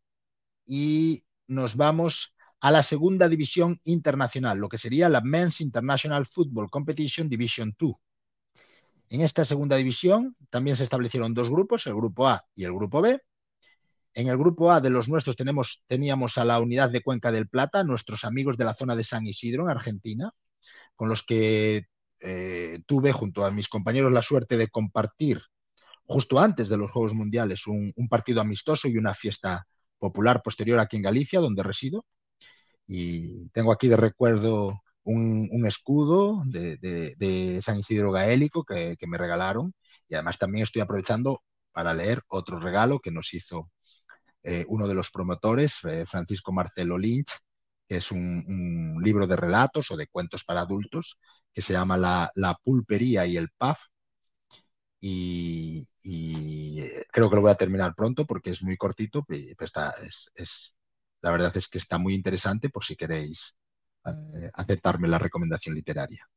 y 0.65 1.25
nos 1.47 1.75
vamos 1.75 2.35
a 2.59 2.71
la 2.71 2.81
segunda 2.81 3.29
división 3.29 3.79
internacional, 3.83 4.57
lo 4.57 4.69
que 4.69 4.77
sería 4.79 5.09
la 5.09 5.21
Men's 5.21 5.61
International 5.61 6.25
Football 6.25 6.69
Competition 6.71 7.29
Division 7.29 7.75
2. 7.77 7.93
En 9.15 9.21
esta 9.21 9.45
segunda 9.45 9.77
división 9.77 10.35
también 10.49 10.75
se 10.75 10.83
establecieron 10.83 11.33
dos 11.33 11.49
grupos, 11.49 11.87
el 11.87 11.95
grupo 11.95 12.27
A 12.27 12.43
y 12.53 12.65
el 12.65 12.73
grupo 12.73 13.01
B. 13.01 13.21
En 14.13 14.27
el 14.27 14.37
grupo 14.37 14.73
A 14.73 14.81
de 14.81 14.89
los 14.89 15.07
nuestros 15.07 15.37
teníamos 15.37 16.37
a 16.37 16.43
la 16.43 16.59
unidad 16.59 16.89
de 16.89 17.01
Cuenca 17.01 17.31
del 17.31 17.47
Plata, 17.47 17.85
nuestros 17.85 18.25
amigos 18.25 18.57
de 18.57 18.65
la 18.65 18.73
zona 18.73 18.93
de 18.93 19.05
San 19.05 19.25
Isidro, 19.25 19.63
en 19.63 19.69
Argentina, 19.69 20.33
con 20.97 21.07
los 21.07 21.23
que 21.23 21.85
eh, 22.19 22.79
tuve 22.85 23.13
junto 23.13 23.45
a 23.45 23.51
mis 23.51 23.69
compañeros 23.69 24.11
la 24.11 24.21
suerte 24.21 24.57
de 24.57 24.67
compartir 24.67 25.41
justo 26.03 26.37
antes 26.37 26.67
de 26.67 26.75
los 26.75 26.91
Juegos 26.91 27.13
Mundiales 27.13 27.67
un, 27.67 27.93
un 27.95 28.09
partido 28.09 28.41
amistoso 28.41 28.89
y 28.89 28.97
una 28.97 29.13
fiesta 29.13 29.65
popular 29.97 30.41
posterior 30.43 30.77
aquí 30.79 30.97
en 30.97 31.03
Galicia, 31.03 31.39
donde 31.39 31.63
resido. 31.63 32.05
Y 32.85 33.47
tengo 33.51 33.71
aquí 33.71 33.87
de 33.87 33.95
recuerdo 33.95 34.81
un, 35.05 35.65
escudo 35.65 36.43
de, 36.45 37.59
San 37.61 37.79
Isidro 37.79 38.11
Gaélico 38.11 38.63
que, 38.63 38.97
me 39.07 39.17
regalaron. 39.17 39.73
Y 40.07 40.15
además 40.15 40.37
también 40.37 40.63
estoy 40.63 40.81
aprovechando 40.81 41.41
para 41.71 41.93
leer 41.93 42.21
otro 42.27 42.59
regalo 42.59 42.99
que 42.99 43.11
nos 43.11 43.33
hizo 43.33 43.71
eh, 44.43 44.65
uno 44.67 44.87
de 44.87 44.95
los 44.95 45.11
promotores, 45.11 45.79
eh, 45.85 46.05
Francisco 46.05 46.51
Marcelo 46.51 46.97
Lynch, 46.97 47.31
que 47.87 47.97
es 47.97 48.11
un, 48.11 48.99
libro 49.03 49.27
de 49.27 49.35
relatos 49.35 49.91
o 49.91 49.97
de 49.97 50.07
cuentos 50.07 50.43
para 50.43 50.61
adultos, 50.61 51.19
que 51.53 51.61
se 51.61 51.73
llama 51.73 51.97
La, 51.97 52.31
la 52.35 52.55
Pulpería 52.63 53.25
y 53.25 53.37
el 53.37 53.49
Puff, 53.57 53.77
y, 55.07 55.87
eh, 56.79 57.05
creo 57.11 57.29
que 57.29 57.35
lo 57.35 57.41
voy 57.41 57.51
a 57.51 57.55
terminar 57.55 57.93
pronto 57.95 58.25
porque 58.25 58.49
es 58.51 58.63
muy 58.63 58.75
cortito, 58.77 59.23
pero 59.27 59.55
está, 59.59 59.93
es, 60.35 60.75
la 61.21 61.31
verdad 61.31 61.55
es 61.57 61.67
que 61.67 61.77
está 61.77 61.97
muy 61.99 62.15
interesante 62.15 62.69
por 62.69 62.83
si 62.83 62.95
queréis 62.95 63.55
aceptarme 64.53 65.07
la 65.07 65.19
recomendación 65.19 65.75
literaria. 65.75 66.27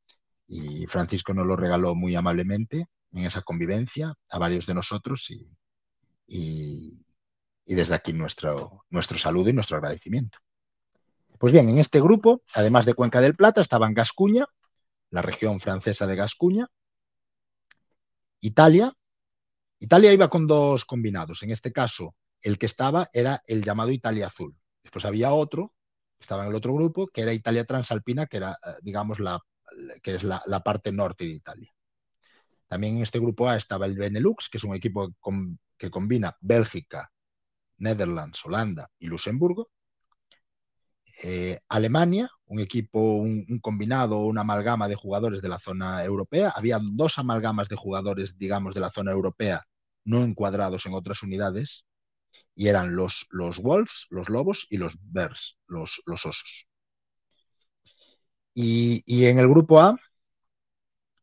Y 0.47 0.87
Francisco 0.87 1.35
nos 1.35 1.47
lo 1.47 1.57
regaló 1.57 1.95
muy 1.95 2.15
amablemente 2.15 2.87
en 3.13 3.25
esa 3.27 3.43
convivencia 3.43 4.15
a 4.31 4.39
varios 4.39 4.67
de 4.67 4.75
nosotros 4.75 5.31
y, 5.31 5.47
y, 6.27 7.75
desde 7.75 7.95
aquí 7.95 8.13
nuestro, 8.13 8.85
nuestro 8.91 9.19
saludo 9.19 9.51
y 9.51 9.53
nuestro 9.53 9.77
agradecimiento. 9.77 10.39
Pues 11.39 11.53
bien, 11.53 11.69
en 11.69 11.79
este 11.79 12.01
grupo, 12.01 12.43
además 12.55 12.87
de 12.87 12.95
Cuenca 12.95 13.21
del 13.21 13.37
Plata, 13.37 13.61
estaban 13.61 13.95
Gascuña, 13.95 14.47
la 15.11 15.23
región 15.23 15.61
francesa 15.61 16.07
de 16.07 16.17
Gascuña, 16.17 16.69
Italia. 18.41 18.93
Italia 19.79 20.13
iba 20.13 20.29
con 20.29 20.47
dos 20.47 20.85
combinados. 20.85 21.43
En 21.43 21.51
este 21.51 21.73
caso, 21.73 22.15
el 22.41 22.59
que 22.59 22.67
estaba 22.67 23.09
era 23.13 23.43
el 23.47 23.63
llamado 23.63 23.91
Italia 23.91 24.27
Azul. 24.27 24.57
Después 24.83 25.05
había 25.05 25.33
otro, 25.33 25.75
estaba 26.19 26.43
en 26.43 26.51
el 26.51 26.55
otro 26.55 26.75
grupo, 26.75 27.07
que 27.09 27.23
era 27.23 27.33
Italia 27.33 27.65
Transalpina, 27.65 28.27
que 28.27 28.39
era, 28.39 28.53
eh, 28.53 28.79
digamos, 28.83 29.21
la, 29.21 29.41
que 30.03 30.15
es 30.15 30.25
la, 30.25 30.41
parte 30.65 30.93
norte 30.93 31.25
de 31.25 31.31
Italia. 31.31 31.73
También 32.67 32.97
en 32.97 33.03
este 33.03 33.19
grupo 33.19 33.49
A 33.49 33.57
estaba 33.57 33.87
el 33.87 33.97
Benelux, 33.97 34.49
que 34.49 34.59
es 34.59 34.65
un 34.65 34.75
equipo 34.75 35.11
que 35.77 35.91
combina 35.91 36.37
Bélgica 36.41 37.11
Netherlands, 37.79 38.45
Holanda 38.45 38.91
y 38.99 39.07
Luxemburgo. 39.07 39.71
Eh, 41.23 41.59
Alemania, 41.69 42.31
un 42.47 42.61
equipo, 42.61 43.01
un, 43.17 43.45
un, 43.49 43.59
combinado, 43.61 44.21
una 44.21 44.43
amalgama 44.43 44.89
de 44.89 44.95
jugadores 44.95 45.43
de 45.43 45.49
la 45.49 45.59
zona 45.59 46.05
europea. 46.05 46.51
Había 46.51 46.79
dos 46.81 47.19
amalgamas 47.19 47.69
de 47.69 47.77
jugadores, 47.77 48.39
digamos, 48.39 48.75
de 48.75 48.81
la 48.81 48.91
zona 48.91 49.13
europea 49.13 49.65
no 50.05 50.25
encuadrados 50.25 50.87
en 50.87 50.95
otras 50.95 51.23
unidades, 51.23 51.85
y 52.55 52.69
eran 52.69 52.97
los, 52.97 53.27
los 53.31 53.61
Wolves, 53.61 54.07
los 54.11 54.29
Lobos 54.29 54.67
y 54.71 54.79
los 54.79 54.97
Bears, 55.01 55.59
los, 55.67 56.03
los 56.07 56.27
Osos. 56.27 56.67
Y, 58.55 59.03
y, 59.07 59.27
en 59.27 59.39
el 59.39 59.49
grupo 59.49 59.81
A, 59.81 59.97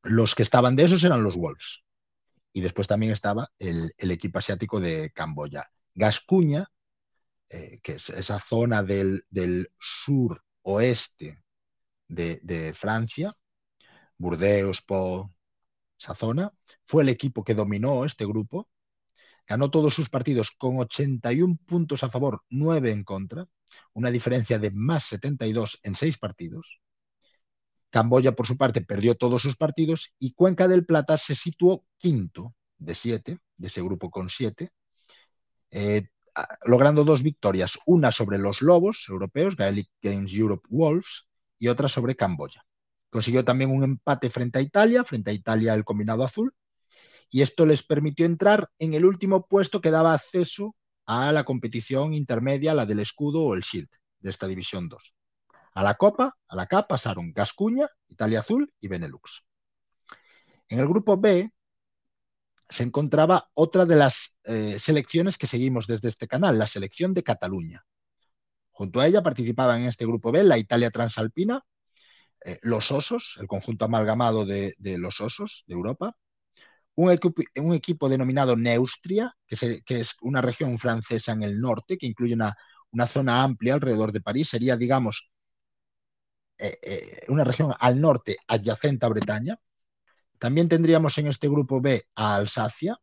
los 0.04 0.36
que 0.36 0.44
estaban 0.44 0.76
de 0.76 0.84
esos 0.84 1.04
eran 1.04 1.24
los 1.24 1.36
Wolves. 1.36 1.82
Y 2.54 2.62
después 2.62 2.88
también 2.88 3.12
estaba 3.12 3.52
el, 3.60 3.94
el 3.98 4.12
equipo 4.12 4.40
asiático 4.40 4.80
de 4.80 5.12
Camboya. 5.14 5.70
Gascuña, 5.94 6.70
eh, 7.50 7.80
que 7.84 7.94
es 7.94 8.10
esa 8.10 8.40
zona 8.40 8.82
del, 8.84 9.26
del 9.30 9.70
sur 9.80 10.42
oeste 10.64 11.44
de, 12.08 12.40
de, 12.44 12.74
Francia, 12.74 13.36
Burdeos, 14.18 14.82
Po, 14.82 15.34
esa 16.00 16.16
zona, 16.16 16.52
fue 16.86 17.04
el 17.04 17.10
equipo 17.10 17.44
que 17.44 17.54
dominó 17.54 18.06
este 18.06 18.26
grupo, 18.26 18.70
ganó 19.48 19.70
todos 19.70 19.94
sus 19.94 20.10
partidos 20.10 20.52
con 20.52 20.78
81 20.80 21.58
puntos 21.66 22.04
a 22.04 22.10
favor, 22.10 22.44
9 22.50 22.92
en 22.92 23.04
contra, 23.04 23.48
una 23.94 24.12
diferencia 24.12 24.60
de 24.60 24.72
más 24.72 25.06
72 25.06 25.80
en 25.84 25.96
6 25.96 26.18
partidos. 26.18 26.80
Camboya, 27.90 28.36
por 28.36 28.48
su 28.48 28.58
parte, 28.58 28.82
perdió 28.82 29.16
todos 29.16 29.42
sus 29.42 29.56
partidos 29.56 30.14
y 30.20 30.34
Cuenca 30.34 30.68
del 30.68 30.86
Plata 30.86 31.18
se 31.18 31.36
situó 31.36 31.86
quinto 31.98 32.54
de 32.78 32.96
7, 32.96 33.40
de 33.58 33.68
ese 33.68 33.82
grupo 33.82 34.10
con 34.10 34.30
7, 34.30 34.72
eh, 35.72 36.10
logrando 36.66 37.04
dos 37.04 37.24
victorias, 37.24 37.80
una 37.86 38.12
sobre 38.12 38.38
los 38.38 38.62
Lobos 38.62 39.06
europeos, 39.10 39.56
Gaelic 39.56 39.90
Games 40.02 40.34
Europe 40.34 40.68
Wolves, 40.70 41.26
y 41.58 41.70
otra 41.70 41.88
sobre 41.88 42.16
Camboya. 42.16 42.66
Consiguió 43.10 43.46
también 43.46 43.72
un 43.72 43.84
empate 43.84 44.30
frente 44.30 44.60
a 44.60 44.62
Italia, 44.62 45.04
frente 45.04 45.32
a 45.32 45.34
Italia 45.34 45.74
el 45.74 45.86
combinado 45.86 46.24
azul, 46.24 46.54
y 47.30 47.42
esto 47.42 47.66
les 47.66 47.84
permitió 47.84 48.26
entrar 48.26 48.70
en 48.80 48.94
el 48.94 49.06
último 49.06 49.46
puesto 49.48 49.82
que 49.82 49.92
daba 49.92 50.14
acceso 50.14 50.76
a 51.06 51.32
la 51.32 51.44
competición 51.44 52.14
intermedia, 52.14 52.74
la 52.74 52.86
del 52.86 53.00
escudo 53.00 53.44
o 53.44 53.54
el 53.54 53.62
Shield 53.62 53.90
de 54.20 54.30
esta 54.30 54.48
división 54.48 54.90
2. 54.90 55.14
A 55.74 55.84
la 55.84 55.96
Copa, 55.96 56.36
a 56.48 56.56
la 56.56 56.66
K 56.66 56.88
pasaron 56.88 57.34
Gascuña, 57.34 57.90
Italia 58.08 58.40
Azul 58.40 58.74
y 58.80 58.88
Benelux. 58.88 59.44
En 60.70 60.80
el 60.80 60.88
grupo 60.88 61.18
B 61.18 61.52
se 62.68 62.84
encontraba 62.84 63.50
otra 63.54 63.86
de 63.86 63.96
las 63.96 64.38
eh, 64.46 64.80
selecciones 64.80 65.38
que 65.38 65.48
seguimos 65.48 65.86
desde 65.86 66.10
este 66.10 66.28
canal, 66.28 66.58
la 66.58 66.68
selección 66.68 67.14
de 67.14 67.24
Cataluña. 67.24 67.86
Junto 68.72 69.00
a 69.00 69.08
ella 69.08 69.22
participaban 69.22 69.82
en 69.82 69.90
este 69.90 70.06
grupo 70.06 70.32
B 70.32 70.44
la 70.44 70.58
Italia 70.58 70.90
Transalpina, 70.90 71.62
eh, 72.44 72.60
los 72.64 72.92
Osos, 72.92 73.38
el 73.40 73.48
conjunto 73.48 73.86
amalgamado 73.86 74.46
de, 74.46 74.74
de 74.80 74.98
los 74.98 75.22
Osos 75.22 75.64
de 75.68 75.76
Europa, 75.76 76.16
un 76.96 77.12
equipo, 77.12 77.42
un 77.58 77.74
equipo 77.74 78.10
denominado 78.10 78.56
Neustria, 78.56 79.36
que, 79.48 79.84
es 79.88 80.16
una 80.22 80.42
región 80.42 80.78
francesa 80.78 81.34
en 81.34 81.44
el 81.44 81.60
norte, 81.60 81.98
que 81.98 82.08
incluye 82.08 82.34
una, 82.34 82.56
una 82.92 83.08
zona 83.08 83.44
amplia 83.44 83.76
alrededor 83.76 84.12
de 84.12 84.22
París, 84.22 84.50
sería, 84.50 84.78
digamos, 84.78 85.30
eh, 86.58 86.78
eh, 86.82 87.26
una 87.28 87.44
región 87.44 87.74
al 87.80 88.00
norte 88.00 88.38
adyacente 88.48 89.06
a 89.06 89.10
Bretaña. 89.10 89.60
También 90.40 90.70
tendríamos 90.70 91.18
en 91.18 91.28
este 91.28 91.50
grupo 91.50 91.82
B 91.82 92.06
a 92.16 92.36
Alsacia, 92.38 92.98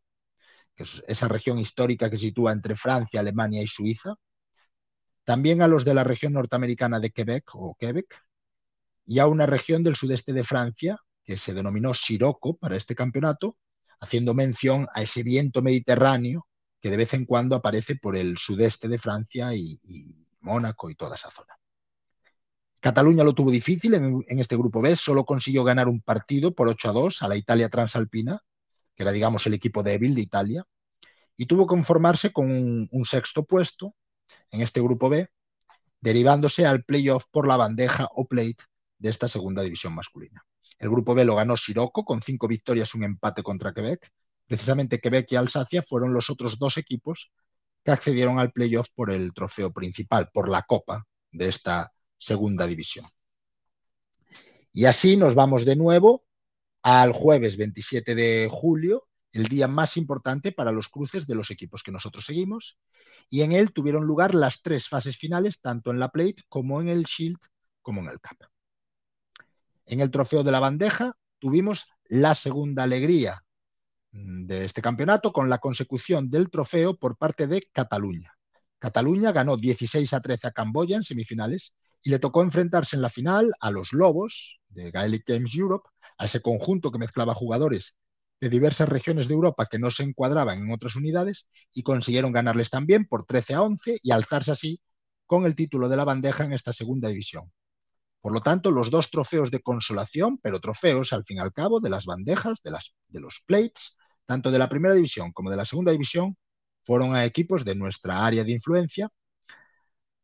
que 0.75 0.83
es 0.83 1.03
esa 1.07 1.27
región 1.27 1.59
histórica 1.59 2.09
que 2.09 2.17
sitúa 2.17 2.51
entre 2.51 2.75
Francia, 2.75 3.19
Alemania 3.19 3.61
y 3.61 3.67
Suiza. 3.67 4.15
También 5.23 5.61
a 5.61 5.67
los 5.67 5.85
de 5.85 5.93
la 5.93 6.03
región 6.03 6.33
norteamericana 6.33 6.99
de 6.99 7.11
Quebec 7.11 7.45
o 7.53 7.75
Quebec, 7.75 8.07
y 9.05 9.19
a 9.19 9.27
una 9.27 9.45
región 9.45 9.83
del 9.83 9.95
sudeste 9.95 10.33
de 10.33 10.43
Francia, 10.43 10.97
que 11.23 11.37
se 11.37 11.53
denominó 11.53 11.93
Siroco 11.93 12.57
para 12.57 12.75
este 12.75 12.95
campeonato, 12.95 13.57
haciendo 14.03 14.33
mención 14.33 14.87
a 14.93 15.01
ese 15.01 15.23
viento 15.23 15.61
mediterráneo 15.61 16.45
que 16.81 16.89
de 16.89 16.97
vez 16.97 17.13
en 17.13 17.25
cuando 17.25 17.55
aparece 17.55 17.95
por 17.95 18.17
el 18.17 18.37
sudeste 18.37 18.89
de 18.89 18.99
Francia 18.99 19.55
y, 19.55 19.79
Mónaco 20.41 20.89
y 20.89 20.95
toda 20.95 21.15
esa 21.15 21.31
zona. 21.31 21.53
Cataluña 22.81 23.23
lo 23.23 23.31
tuvo 23.31 23.49
difícil 23.49 23.93
en, 23.93 24.21
en, 24.27 24.39
este 24.39 24.57
grupo 24.57 24.81
B, 24.81 24.93
solo 24.97 25.23
consiguió 25.23 25.63
ganar 25.63 25.87
un 25.87 26.01
partido 26.01 26.53
por 26.53 26.67
8 26.67 26.89
a 26.89 26.91
2 26.91 27.21
a 27.21 27.29
la 27.29 27.37
Italia 27.37 27.69
transalpina, 27.69 28.41
que 28.93 29.03
era, 29.03 29.13
digamos, 29.13 29.47
el 29.47 29.53
equipo 29.53 29.83
débil 29.83 30.13
de 30.15 30.21
Italia, 30.21 30.65
y 31.37 31.45
tuvo 31.45 31.65
que 31.65 31.69
conformarse 31.69 32.33
con 32.33 32.51
un, 32.51 32.89
un 32.91 33.05
sexto 33.05 33.45
puesto 33.45 33.95
en 34.51 34.61
este 34.61 34.81
grupo 34.81 35.07
B, 35.07 35.29
derivándose 36.01 36.65
al 36.65 36.83
playoff 36.83 37.23
por 37.31 37.47
la 37.47 37.55
bandeja 37.55 38.09
o 38.13 38.27
plate 38.27 38.57
de 38.97 39.09
esta 39.09 39.29
segunda 39.29 39.61
división 39.61 39.95
masculina. 39.95 40.43
El 40.79 40.89
grupo 40.89 41.15
B 41.15 41.25
lo 41.25 41.35
ganó 41.35 41.57
Siroco 41.57 42.03
con 42.03 42.21
cinco 42.21 42.47
victorias 42.47 42.93
un 42.95 43.03
empate 43.03 43.43
contra 43.43 43.73
Quebec. 43.73 44.11
Precisamente 44.47 44.99
Quebec 44.99 45.31
y 45.31 45.35
Alsacia 45.35 45.81
fueron 45.83 46.13
los 46.13 46.29
otros 46.29 46.59
dos 46.59 46.77
equipos 46.77 47.31
que 47.83 47.91
accedieron 47.91 48.39
al 48.39 48.51
playoff 48.51 48.87
por 48.93 49.11
el 49.11 49.33
trofeo 49.33 49.71
principal, 49.71 50.29
por 50.33 50.49
la 50.49 50.61
copa 50.63 51.05
de 51.31 51.49
esta 51.49 51.91
segunda 52.17 52.65
división. 52.65 53.05
Y 54.71 54.85
así 54.85 55.17
nos 55.17 55.35
vamos 55.35 55.65
de 55.65 55.75
nuevo 55.75 56.25
al 56.81 57.13
jueves 57.13 57.57
27 57.57 58.15
de 58.15 58.49
julio, 58.51 59.07
el 59.31 59.47
día 59.47 59.67
más 59.67 59.97
importante 59.97 60.51
para 60.51 60.71
los 60.71 60.89
cruces 60.89 61.27
de 61.27 61.35
los 61.35 61.49
equipos 61.51 61.81
que 61.83 61.91
nosotros 61.91 62.25
seguimos, 62.25 62.77
y 63.29 63.41
en 63.41 63.51
él 63.51 63.71
tuvieron 63.73 64.05
lugar 64.05 64.35
las 64.35 64.61
tres 64.61 64.87
fases 64.87 65.17
finales, 65.17 65.61
tanto 65.61 65.91
en 65.91 65.99
la 65.99 66.09
Plate 66.09 66.43
como 66.49 66.81
en 66.81 66.89
el 66.89 67.03
Shield, 67.03 67.39
como 67.81 68.01
en 68.01 68.09
el 68.09 68.19
Cup. 68.19 68.52
En 69.85 69.99
el 69.99 70.11
trofeo 70.11 70.43
de 70.43 70.51
la 70.51 70.59
bandeja 70.59 71.13
tuvimos 71.39 71.85
la 72.05 72.35
segunda 72.35 72.83
alegría 72.83 73.43
de 74.11 74.65
este 74.65 74.81
campeonato 74.81 75.33
con 75.33 75.49
la 75.49 75.57
consecución 75.57 76.29
del 76.29 76.49
trofeo 76.49 76.95
por 76.95 77.17
parte 77.17 77.47
de 77.47 77.67
Cataluña. 77.71 78.33
Cataluña 78.79 79.31
ganó 79.31 79.57
16 79.57 80.13
a 80.13 80.21
13 80.21 80.47
a 80.47 80.51
Camboya 80.51 80.95
en 80.95 81.03
semifinales 81.03 81.73
y 82.03 82.09
le 82.09 82.19
tocó 82.19 82.43
enfrentarse 82.43 82.95
en 82.95 83.01
la 83.01 83.09
final 83.09 83.51
a 83.61 83.71
los 83.71 83.93
Lobos 83.93 84.59
de 84.69 84.91
Gaelic 84.91 85.23
Games 85.25 85.55
Europe, 85.55 85.87
a 86.17 86.25
ese 86.25 86.41
conjunto 86.41 86.91
que 86.91 86.99
mezclaba 86.99 87.33
jugadores 87.33 87.95
de 88.41 88.49
diversas 88.49 88.89
regiones 88.89 89.27
de 89.29 89.35
Europa 89.35 89.67
que 89.71 89.79
no 89.79 89.89
se 89.89 90.03
encuadraban 90.03 90.59
en 90.59 90.71
otras 90.71 90.97
unidades 90.97 91.47
y 91.73 91.83
consiguieron 91.83 92.33
ganarles 92.33 92.69
también 92.69 93.05
por 93.07 93.25
13 93.25 93.53
a 93.53 93.61
11 93.61 93.99
y 94.03 94.11
alzarse 94.11 94.51
así 94.51 94.81
con 95.25 95.45
el 95.45 95.55
título 95.55 95.87
de 95.87 95.95
la 95.95 96.03
bandeja 96.03 96.43
en 96.43 96.51
esta 96.51 96.73
segunda 96.73 97.07
división. 97.07 97.51
Por 98.23 98.31
lo 98.31 98.39
tanto, 98.39 98.71
los 98.71 98.89
dos 98.89 99.11
trofeos 99.11 99.51
de 99.51 99.59
consolación, 99.59 100.37
pero 100.41 100.61
trofeos 100.61 101.11
al 101.11 101.25
fin 101.25 101.39
y 101.39 101.39
al 101.41 101.51
cabo 101.51 101.81
de 101.81 101.89
las 101.89 102.05
bandejas, 102.05 102.61
de, 102.63 102.71
los 103.19 103.43
plates, 103.45 103.97
tanto 104.25 104.49
de 104.49 104.57
la 104.57 104.69
primera 104.69 104.95
división 104.95 105.33
como 105.33 105.51
de 105.51 105.57
la 105.57 105.65
segunda 105.65 105.91
división, 105.91 106.37
fueron 106.85 107.15
a 107.15 107.25
equipos 107.25 107.65
de 107.65 107.75
nuestra 107.75 108.25
área 108.25 108.45
de 108.45 108.53
influencia. 108.53 109.09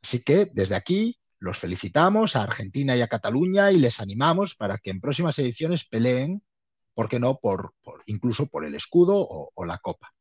Así 0.02 0.22
que 0.22 0.50
desde 0.54 0.76
aquí 0.76 1.20
los 1.40 1.58
felicitamos 1.58 2.38
a 2.38 2.44
Argentina 2.44 2.96
y 2.96 3.02
a 3.02 3.10
Cataluña 3.10 3.70
y 3.74 3.80
les 3.80 4.00
animamos 4.00 4.56
para 4.56 4.78
que 4.78 4.92
en 4.92 5.02
próximas 5.02 5.38
ediciones 5.38 5.84
peleen, 5.84 6.42
¿por 6.94 7.10
qué 7.10 7.20
no?, 7.20 7.38
por, 7.38 7.74
por 7.84 8.02
incluso 8.06 8.48
por 8.48 8.64
el 8.64 8.76
escudo 8.76 9.16
o, 9.18 9.66
la 9.66 9.78
copa. 9.80 10.14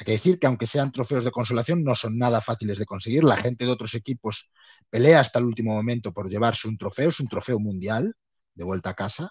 Hay 0.00 0.06
que 0.06 0.12
decir 0.12 0.38
que 0.38 0.46
aunque 0.46 0.66
sean 0.66 0.92
trofeos 0.92 1.24
de 1.24 1.30
consolación, 1.30 1.84
no 1.84 1.94
son 1.94 2.16
nada 2.16 2.40
fáciles 2.40 2.78
de 2.78 2.86
conseguir. 2.86 3.22
La 3.22 3.36
gente 3.36 3.66
de 3.66 3.70
otros 3.70 3.94
equipos 3.94 4.50
pelea 4.88 5.20
hasta 5.20 5.38
el 5.38 5.44
último 5.44 5.74
momento 5.74 6.14
por 6.14 6.30
llevarse 6.30 6.68
un 6.68 6.78
trofeo, 6.78 7.10
es 7.10 7.20
un 7.20 7.28
trofeo 7.28 7.58
mundial 7.58 8.16
de 8.54 8.64
vuelta 8.64 8.90
a 8.90 8.94
casa 8.94 9.30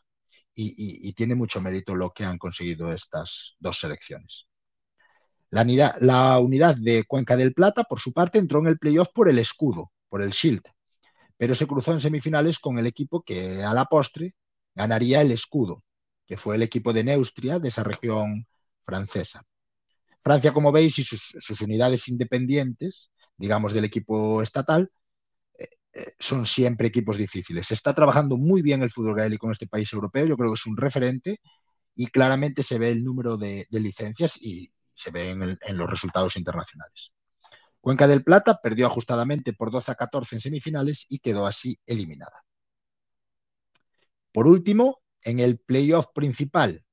y, 0.53 1.11
tiene 1.13 1.33
mucho 1.33 1.59
mérito 1.59 1.95
lo 1.95 2.11
que 2.11 2.23
han 2.23 2.37
conseguido 2.37 2.91
estas 2.91 3.55
dos 3.59 3.79
selecciones. 3.79 4.45
La 5.49 5.63
unidad, 5.63 5.95
la 6.01 6.37
unidad, 6.37 6.75
de 6.75 7.03
Cuenca 7.05 7.35
del 7.35 7.55
Plata, 7.55 7.83
por 7.85 7.99
su 7.99 8.13
parte, 8.13 8.37
entró 8.37 8.59
en 8.59 8.67
el 8.67 8.77
playoff 8.77 9.09
por 9.11 9.27
el 9.27 9.39
escudo, 9.39 9.91
por 10.07 10.21
el 10.21 10.29
Shield, 10.29 10.61
pero 11.35 11.55
se 11.55 11.65
cruzó 11.65 11.93
en 11.93 12.01
semifinales 12.01 12.59
con 12.59 12.77
el 12.77 12.85
equipo 12.85 13.23
que 13.23 13.63
a 13.63 13.73
la 13.73 13.85
postre 13.85 14.35
ganaría 14.75 15.21
el 15.21 15.31
escudo, 15.31 15.83
que 16.27 16.37
fue 16.37 16.57
el 16.57 16.61
equipo 16.61 16.93
de 16.93 17.05
Neustria, 17.05 17.57
de 17.57 17.69
esa 17.69 17.83
región 17.83 18.45
francesa. 18.85 19.43
Francia, 20.23 20.53
como 20.53 20.71
veis, 20.71 20.99
y 20.99 21.03
sus, 21.03 21.61
unidades 21.61 22.07
independientes, 22.07 23.11
digamos 23.37 23.73
del 23.73 23.85
equipo 23.85 24.41
estatal, 24.41 24.91
eh, 25.57 25.67
eh, 25.93 26.13
son 26.19 26.45
siempre 26.45 26.87
equipos 26.87 27.17
difíciles. 27.17 27.67
Se 27.67 27.73
está 27.73 27.93
trabajando 27.93 28.37
muy 28.37 28.61
bien 28.61 28.81
el 28.81 28.91
fútbol 28.91 29.15
gaélico 29.15 29.47
en 29.47 29.53
este 29.53 29.67
país 29.67 29.91
europeo, 29.93 30.25
yo 30.25 30.37
creo 30.37 30.51
que 30.51 30.59
es 30.59 30.65
un 30.65 30.77
referente 30.77 31.39
y 31.95 32.07
claramente 32.07 32.63
se 32.63 32.77
ve 32.77 32.89
el 32.89 33.03
número 33.03 33.37
de, 33.37 33.67
licencias 33.71 34.37
y, 34.41 34.71
se 34.93 35.11
ve 35.11 35.29
en, 35.29 35.77
los 35.77 35.89
resultados 35.89 36.35
internacionales. 36.35 37.13
Cuenca 37.81 38.07
del 38.07 38.23
Plata 38.23 38.59
perdió 38.61 38.87
ajustadamente 38.87 39.53
por 39.53 39.71
12 39.71 39.91
a 39.91 39.95
14 39.95 40.35
en 40.35 40.41
semifinales 40.41 41.05
y 41.09 41.19
quedó 41.19 41.47
así 41.47 41.79
eliminada. 41.85 42.43
Por 44.33 44.47
último, 44.47 45.01
en 45.23 45.39
el 45.39 45.59
playoff 45.59 46.07
principal, 46.13 46.83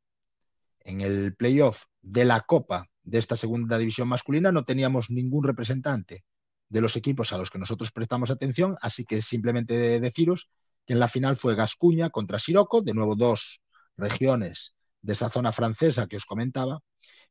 en 0.81 1.01
el 1.01 1.35
playoff 1.35 1.85
de 2.01 2.25
la 2.25 2.41
Copa 2.41 2.89
de 3.07 3.19
esta 3.19 3.37
segunda 3.37 3.79
división 3.79 4.09
masculina 4.09 4.53
no 4.53 4.65
teníamos 4.65 5.11
ningún 5.11 5.45
representante 5.45 6.25
de 6.69 6.81
los 6.81 6.97
equipos 6.97 7.33
a 7.33 7.39
los 7.39 7.51
que 7.51 7.59
nosotros 7.59 7.93
prestamos 7.93 8.31
atención, 8.31 8.77
así 8.83 9.05
que 9.05 9.23
simplemente 9.23 10.01
deciros 10.01 10.51
que 10.85 10.95
en 10.95 10.99
la 10.99 11.09
final 11.09 11.37
fue 11.37 11.55
Gascuña 11.55 12.11
contra 12.11 12.41
Siroco, 12.41 12.83
de 12.83 12.95
nuevo 12.95 13.15
dos 13.15 13.63
regiones 13.97 14.75
de 15.03 15.13
esa 15.13 15.31
zona 15.31 15.53
francesa 15.53 16.09
que 16.09 16.17
os 16.17 16.25
comentaba, 16.25 16.81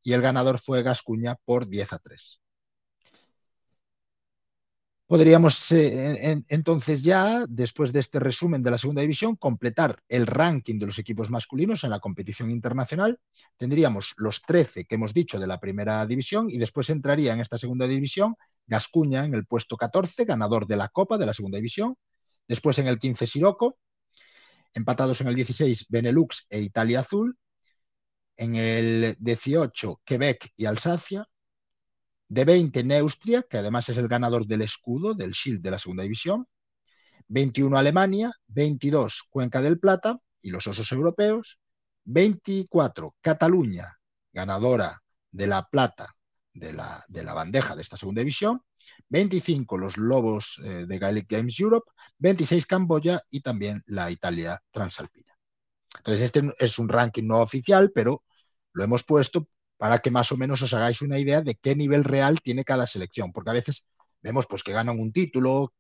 y 0.02 0.14
el 0.14 0.22
ganador 0.22 0.60
fue 0.60 0.82
Gascuña 0.82 1.36
por 1.44 1.68
10 1.68 1.94
a 1.94 2.00
3. 2.00 2.42
Podríamos 5.08 5.72
eh, 5.72 6.42
entonces 6.48 7.04
ya, 7.04 7.46
después 7.48 7.94
de 7.94 8.00
este 8.00 8.20
resumen 8.20 8.64
de 8.64 8.72
la 8.72 8.78
segunda 8.80 9.04
división, 9.04 9.36
completar 9.36 9.98
el 10.10 10.26
ranking 10.26 10.80
de 10.80 10.88
los 10.88 10.98
equipos 10.98 11.30
masculinos 11.30 11.84
en 11.84 11.92
la 11.92 12.00
competición 12.00 12.50
internacional. 12.50 13.20
Tendríamos 13.56 14.16
los 14.18 14.42
13 14.42 14.86
que 14.86 14.96
hemos 14.96 15.14
dicho 15.14 15.40
de 15.40 15.46
la 15.46 15.60
primera 15.60 16.04
división 16.08 16.50
y 16.50 16.58
después 16.58 16.90
entraría 16.90 17.34
en 17.34 17.42
esta 17.42 17.60
segunda 17.60 17.88
división 17.88 18.36
Gascuña 18.66 19.26
en 19.26 19.36
el 19.36 19.46
puesto 19.46 19.78
14, 19.78 20.26
ganador 20.26 20.66
de 20.66 20.78
la 20.78 20.88
Copa 20.88 21.20
de 21.20 21.28
la 21.28 21.36
segunda 21.36 21.58
división. 21.58 21.96
Después 22.48 22.80
en 22.80 22.88
el 22.88 22.98
15 22.98 23.28
Siroco, 23.28 23.78
empatados 24.74 25.22
en 25.22 25.28
el 25.28 25.36
16 25.36 25.86
Benelux 25.88 26.48
e 26.50 26.62
Italia 26.62 27.02
Azul. 27.02 27.38
En 28.38 28.56
el 28.56 29.16
18 29.20 30.02
Quebec 30.04 30.52
y 30.58 30.66
Alsacia 30.66 31.28
de 32.28 32.46
20 32.46 32.84
Neustria, 32.84 33.44
que 33.44 33.58
además 33.58 33.90
es 33.90 33.98
el 33.98 34.08
ganador 34.08 34.46
del 34.46 34.62
escudo 34.62 35.14
del 35.14 35.32
Shield 35.32 35.62
de 35.62 35.72
la 35.72 35.80
segunda 35.80 36.04
división, 36.04 36.48
21 37.28 37.78
Alemania, 37.78 38.32
22 38.48 39.24
Cuenca 39.30 39.62
del 39.62 39.80
Plata 39.80 40.20
y 40.42 40.50
los 40.50 40.68
Osos 40.68 40.92
Europeos, 40.92 41.60
24 42.06 43.16
Cataluña, 43.22 43.98
ganadora 44.32 45.02
de 45.32 45.48
la 45.48 45.64
plata 45.64 46.16
de 46.54 46.74
la, 46.74 47.04
de 47.08 47.24
la 47.24 47.34
bandeja 47.34 47.76
de 47.76 47.82
esta 47.82 47.98
segunda 47.98 48.22
división, 48.22 48.62
25 49.10 49.78
los 49.78 49.98
Lobos 49.98 50.62
eh, 50.64 50.86
de 50.88 51.00
Gaelic 51.00 51.30
Games 51.30 51.60
Europe, 51.60 51.92
26 52.20 52.66
Camboya 52.66 53.22
y 53.30 53.42
también 53.42 53.84
la 53.88 54.10
Italia 54.12 54.62
Transalpina. 54.72 55.34
Entonces, 55.98 56.24
este 56.24 56.52
es 56.60 56.80
un 56.80 56.90
ranking 56.90 57.24
no 57.24 57.40
oficial, 57.40 57.92
pero 57.94 58.24
lo 58.74 58.84
hemos 58.84 59.04
puesto 59.04 59.48
para 59.78 60.00
que 60.00 60.12
más 60.12 60.32
o 60.32 60.38
menos 60.38 60.62
os 60.62 60.74
hagáis 60.74 61.02
una 61.02 61.20
idea 61.20 61.42
de 61.42 61.56
qué 61.56 61.76
nivel 61.76 62.04
real 62.04 62.40
tiene 62.42 62.64
cada 62.64 62.88
selección, 62.88 63.32
porque 63.32 63.50
a 63.52 63.54
veces 63.54 63.88
vemos 64.22 64.48
pues 64.48 64.64
que 64.64 64.74
ganan 64.74 65.00
un 65.00 65.12
título, 65.12 65.74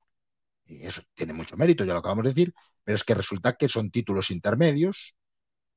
y 0.66 0.86
eso 0.86 1.02
tiene 1.16 1.34
mucho 1.34 1.58
mérito, 1.58 1.86
ya 1.86 1.94
lo 1.94 2.00
acabamos 2.00 2.24
de 2.26 2.32
decir, 2.32 2.54
pero 2.84 2.96
es 2.96 3.04
que 3.04 3.16
resulta 3.16 3.56
que 3.56 3.70
son 3.70 3.92
títulos 3.92 4.32
intermedios 4.32 5.16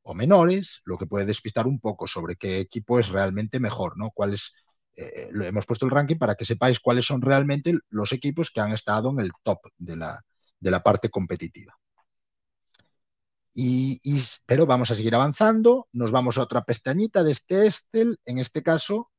o 0.02 0.14
menores, 0.14 0.82
lo 0.84 0.98
que 0.98 1.06
puede 1.06 1.26
despistar 1.26 1.66
un 1.66 1.80
poco 1.80 2.06
sobre 2.06 2.36
qué 2.36 2.60
equipo 2.60 2.98
es 2.98 3.08
realmente 3.08 3.60
mejor, 3.60 3.98
¿no? 3.98 4.10
Cuál 4.12 4.34
es, 4.34 4.54
eh, 4.96 5.30
hemos 5.44 5.66
puesto 5.66 5.86
el 5.86 5.92
ranking 5.92 6.16
para 6.18 6.34
que 6.34 6.46
sepáis 6.46 6.80
cuáles 6.80 7.06
son 7.06 7.22
realmente 7.22 7.74
los 7.90 8.12
equipos 8.12 8.50
que 8.50 8.60
han 8.60 8.72
estado 8.72 9.10
en 9.10 9.20
el 9.20 9.32
top 9.42 9.60
de 9.76 9.96
la, 9.96 10.22
de 10.60 10.70
la 10.70 10.82
parte 10.82 11.10
competitiva 11.10 11.78
pero 14.46 14.66
vamos 14.66 14.90
a 14.90 14.94
seguir 14.94 15.14
avanzando, 15.14 15.88
nos 15.92 16.12
vamos 16.12 16.38
a 16.38 16.42
otra 16.42 16.64
pestañita 16.64 17.24
de 17.24 17.32
este 17.32 17.66
Excel, 17.66 18.18
en 18.24 18.38
este 18.38 18.62
caso 18.62 19.10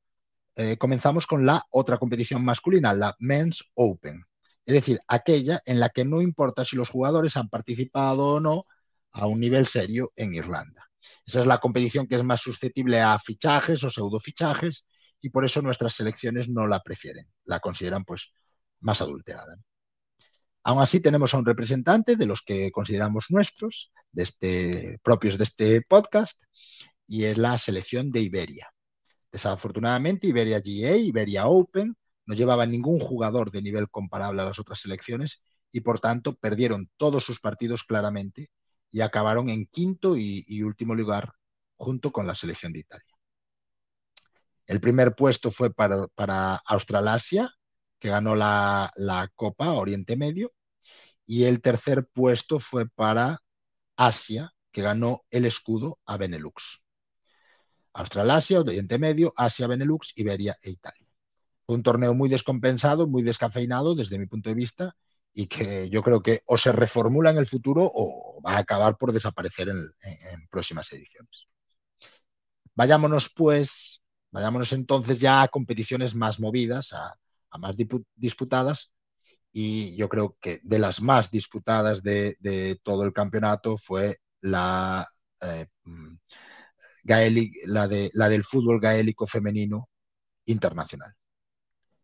eh, 0.56 0.78
comenzamos 0.78 1.28
con 1.28 1.46
la 1.46 1.62
otra 1.72 1.98
competición 1.98 2.44
masculina, 2.46 2.94
la 2.94 3.16
Men's 3.20 3.70
Open, 3.74 4.24
es 4.66 4.74
decir, 4.74 5.00
aquella 5.08 5.62
en 5.66 5.80
la 5.80 5.90
que 5.90 6.06
no 6.06 6.22
importa 6.22 6.64
si 6.64 6.76
los 6.78 6.90
jugadores 6.90 7.36
han 7.36 7.50
participado 7.50 8.36
o 8.36 8.40
no 8.40 8.66
a 9.12 9.28
un 9.28 9.40
nivel 9.40 9.66
serio 9.66 10.14
en 10.16 10.34
Irlanda. 10.34 10.90
Esa 11.26 11.42
es 11.42 11.48
la 11.48 11.58
competición 11.58 12.08
que 12.08 12.16
es 12.16 12.24
más 12.24 12.42
susceptible 12.42 13.02
a 13.02 13.18
fichajes 13.20 13.84
o 13.84 13.90
pseudo 13.90 14.20
fichajes 14.20 14.86
y 15.22 15.30
por 15.30 15.44
eso 15.44 15.62
nuestras 15.62 15.96
selecciones 15.96 16.48
no 16.48 16.68
la 16.68 16.80
prefieren, 16.82 17.28
la 17.46 17.60
consideran 17.60 18.06
pues 18.06 18.32
más 18.80 19.02
adulterada. 19.02 19.58
Aún 20.70 20.84
así, 20.84 21.00
tenemos 21.00 21.34
a 21.34 21.40
un 21.40 21.48
representante 21.48 22.16
de 22.16 22.28
los 22.28 22.44
que 22.44 22.72
consideramos 22.72 23.32
nuestros, 23.32 23.92
de 24.12 24.22
este, 24.22 25.00
propios 25.02 25.40
de 25.40 25.44
este 25.44 25.82
podcast, 25.82 26.40
y 27.08 27.24
es 27.24 27.40
la 27.40 27.58
selección 27.58 28.12
de 28.12 28.22
Iberia. 28.22 28.72
Desafortunadamente, 29.32 30.28
Iberia 30.28 30.60
GA, 30.60 30.96
Iberia 30.96 31.48
Open, 31.48 31.98
no 32.28 32.36
llevaba 32.36 32.68
ningún 32.68 33.00
jugador 33.00 33.50
de 33.50 33.64
nivel 33.64 33.90
comparable 33.90 34.44
a 34.44 34.46
las 34.46 34.60
otras 34.60 34.80
selecciones 34.82 35.42
y 35.72 35.82
por 35.82 36.00
tanto 36.00 36.36
perdieron 36.36 36.88
todos 36.98 37.24
sus 37.24 37.40
partidos 37.40 37.84
claramente 37.84 38.52
y 38.92 39.02
acabaron 39.02 39.50
en 39.50 39.66
quinto 39.66 40.18
y, 40.18 40.62
último 40.62 40.94
lugar 40.94 41.34
junto 41.78 42.12
con 42.12 42.28
la 42.28 42.36
selección 42.36 42.74
de 42.74 42.82
Italia. 42.82 43.16
El 44.68 44.80
primer 44.80 45.16
puesto 45.16 45.50
fue 45.50 45.74
para, 45.74 46.06
para 46.10 46.62
Australasia, 46.68 47.52
que 48.00 48.10
ganó 48.10 48.36
la, 48.36 48.92
Copa 49.36 49.72
Oriente 49.74 50.16
Medio, 50.16 50.54
y 51.30 51.44
el 51.44 51.62
tercer 51.62 52.08
puesto 52.12 52.60
fue 52.60 52.90
para 52.90 53.44
Asia, 53.96 54.52
que 54.72 54.82
ganó 54.82 55.26
el 55.30 55.46
escudo 55.46 56.00
a 56.08 56.18
Benelux. 56.18 56.84
Australasia, 57.94 58.62
Oriente 58.62 58.98
Medio, 58.98 59.32
Asia, 59.38 59.68
Benelux, 59.68 60.12
Iberia 60.16 60.58
e 60.64 60.72
Italia. 60.72 61.08
Fue 61.68 61.76
un 61.76 61.84
torneo 61.84 62.16
muy 62.16 62.30
descompensado, 62.30 63.06
muy 63.06 63.22
descafeinado 63.22 63.94
desde 63.94 64.18
mi 64.18 64.26
punto 64.26 64.50
de 64.50 64.56
vista 64.56 64.96
y 65.32 65.46
que 65.46 65.88
yo 65.92 66.02
creo 66.02 66.24
que 66.24 66.42
o 66.48 66.58
se 66.58 66.72
reformula 66.72 67.30
en 67.30 67.38
el 67.38 67.46
futuro 67.46 67.84
o 67.94 68.42
va 68.44 68.54
a 68.54 68.60
acabar 68.62 68.98
por 68.98 69.14
desaparecer 69.14 69.70
en, 69.70 70.48
próximas 70.50 70.92
ediciones. 70.94 71.46
Vayámonos 72.74 73.30
pues, 73.30 74.02
vayámonos 74.32 74.74
entonces 74.74 75.20
ya 75.20 75.44
a 75.44 75.48
competiciones 75.48 76.16
más 76.16 76.40
movidas, 76.40 76.92
a 76.92 77.58
más 77.60 77.78
disputadas 78.16 78.92
y 79.52 79.96
yo 79.96 80.10
creo 80.10 80.38
que 80.42 80.60
de 80.64 80.80
las 80.80 81.02
más 81.02 81.32
disputadas 81.32 82.04
de, 82.04 82.80
todo 82.84 83.04
el 83.04 83.14
campeonato 83.14 83.78
fue 83.78 84.20
la, 84.42 85.08
eh, 85.42 85.66
mm, 85.84 86.16
la, 87.66 87.88
de, 87.88 88.12
la 88.14 88.30
del 88.30 88.44
fútbol 88.44 88.80
gaélico 88.80 89.26
femenino 89.28 89.90
internacional. 90.46 91.14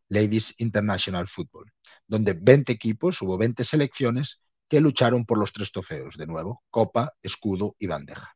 Ladies 0.10 0.56
International 0.60 1.28
Football, 1.28 1.72
donde 2.08 2.34
20 2.34 2.72
equipos, 2.72 3.22
hubo 3.22 3.38
20 3.38 3.64
selecciones 3.64 4.42
que 4.68 4.80
lucharon 4.80 5.26
por 5.26 5.38
los 5.38 5.52
tres 5.52 5.72
trofeos, 5.72 6.16
de 6.18 6.28
nuevo, 6.28 6.64
copa, 6.70 7.14
escudo 7.22 7.76
y 7.80 7.88
bandeja. 7.88 8.36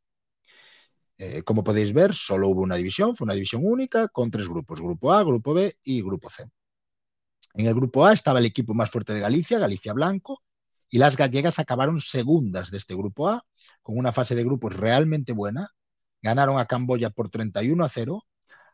Eh, 1.18 1.44
como 1.44 1.64
podéis 1.64 1.94
ver, 1.94 2.16
solo 2.16 2.48
hubo 2.48 2.62
una 2.62 2.76
división, 2.78 3.16
fue 3.16 3.26
una 3.26 3.34
división 3.34 3.62
única 3.66 4.08
con 4.08 4.32
tres 4.32 4.48
grupos, 4.48 4.80
grupo 4.80 5.12
A, 5.12 5.24
grupo 5.24 5.54
B 5.54 5.76
y 5.84 6.02
grupo 6.02 6.30
C. 6.30 6.46
En 7.54 7.66
el 7.66 7.74
grupo 7.74 8.06
A 8.06 8.14
estaba 8.14 8.40
el 8.40 8.46
equipo 8.46 8.74
más 8.74 8.92
fuerte 8.92 9.14
de 9.14 9.20
Galicia, 9.22 9.60
Galicia 9.60 9.94
Blanco, 9.94 10.42
y 10.90 10.98
las 10.98 11.18
gallegas 11.18 11.60
acabaron 11.60 12.02
segundas 12.02 12.72
de 12.72 12.78
este 12.78 12.96
grupo 12.96 13.30
A, 13.30 13.46
con 13.82 13.98
una 13.98 14.12
fase 14.12 14.36
de 14.36 14.44
grupos 14.44 14.76
realmente 14.76 15.34
buena. 15.34 15.70
Ganaron 16.22 16.60
a 16.60 16.66
Camboya 16.66 17.10
por 17.12 17.30
31 17.30 17.84
a 17.84 17.90
0, 17.90 18.24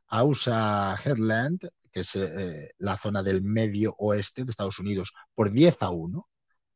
a 0.08 0.24
USA 0.24 0.98
Headland, 1.04 1.70
que 1.92 2.02
es 2.02 2.16
eh, 2.16 2.74
la 2.78 2.98
zona 2.98 3.24
del 3.24 3.42
medio 3.42 3.96
oeste 3.98 4.44
de 4.44 4.52
Estados 4.52 4.80
Unidos, 4.80 5.14
por 5.34 5.52
10 5.52 5.78
a 5.82 5.90
1, 5.90 6.28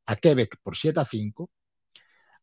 a 0.06 0.16
Quebec 0.16 0.58
por 0.62 0.78
7 0.78 1.00
a 1.00 1.06
5, 1.06 1.50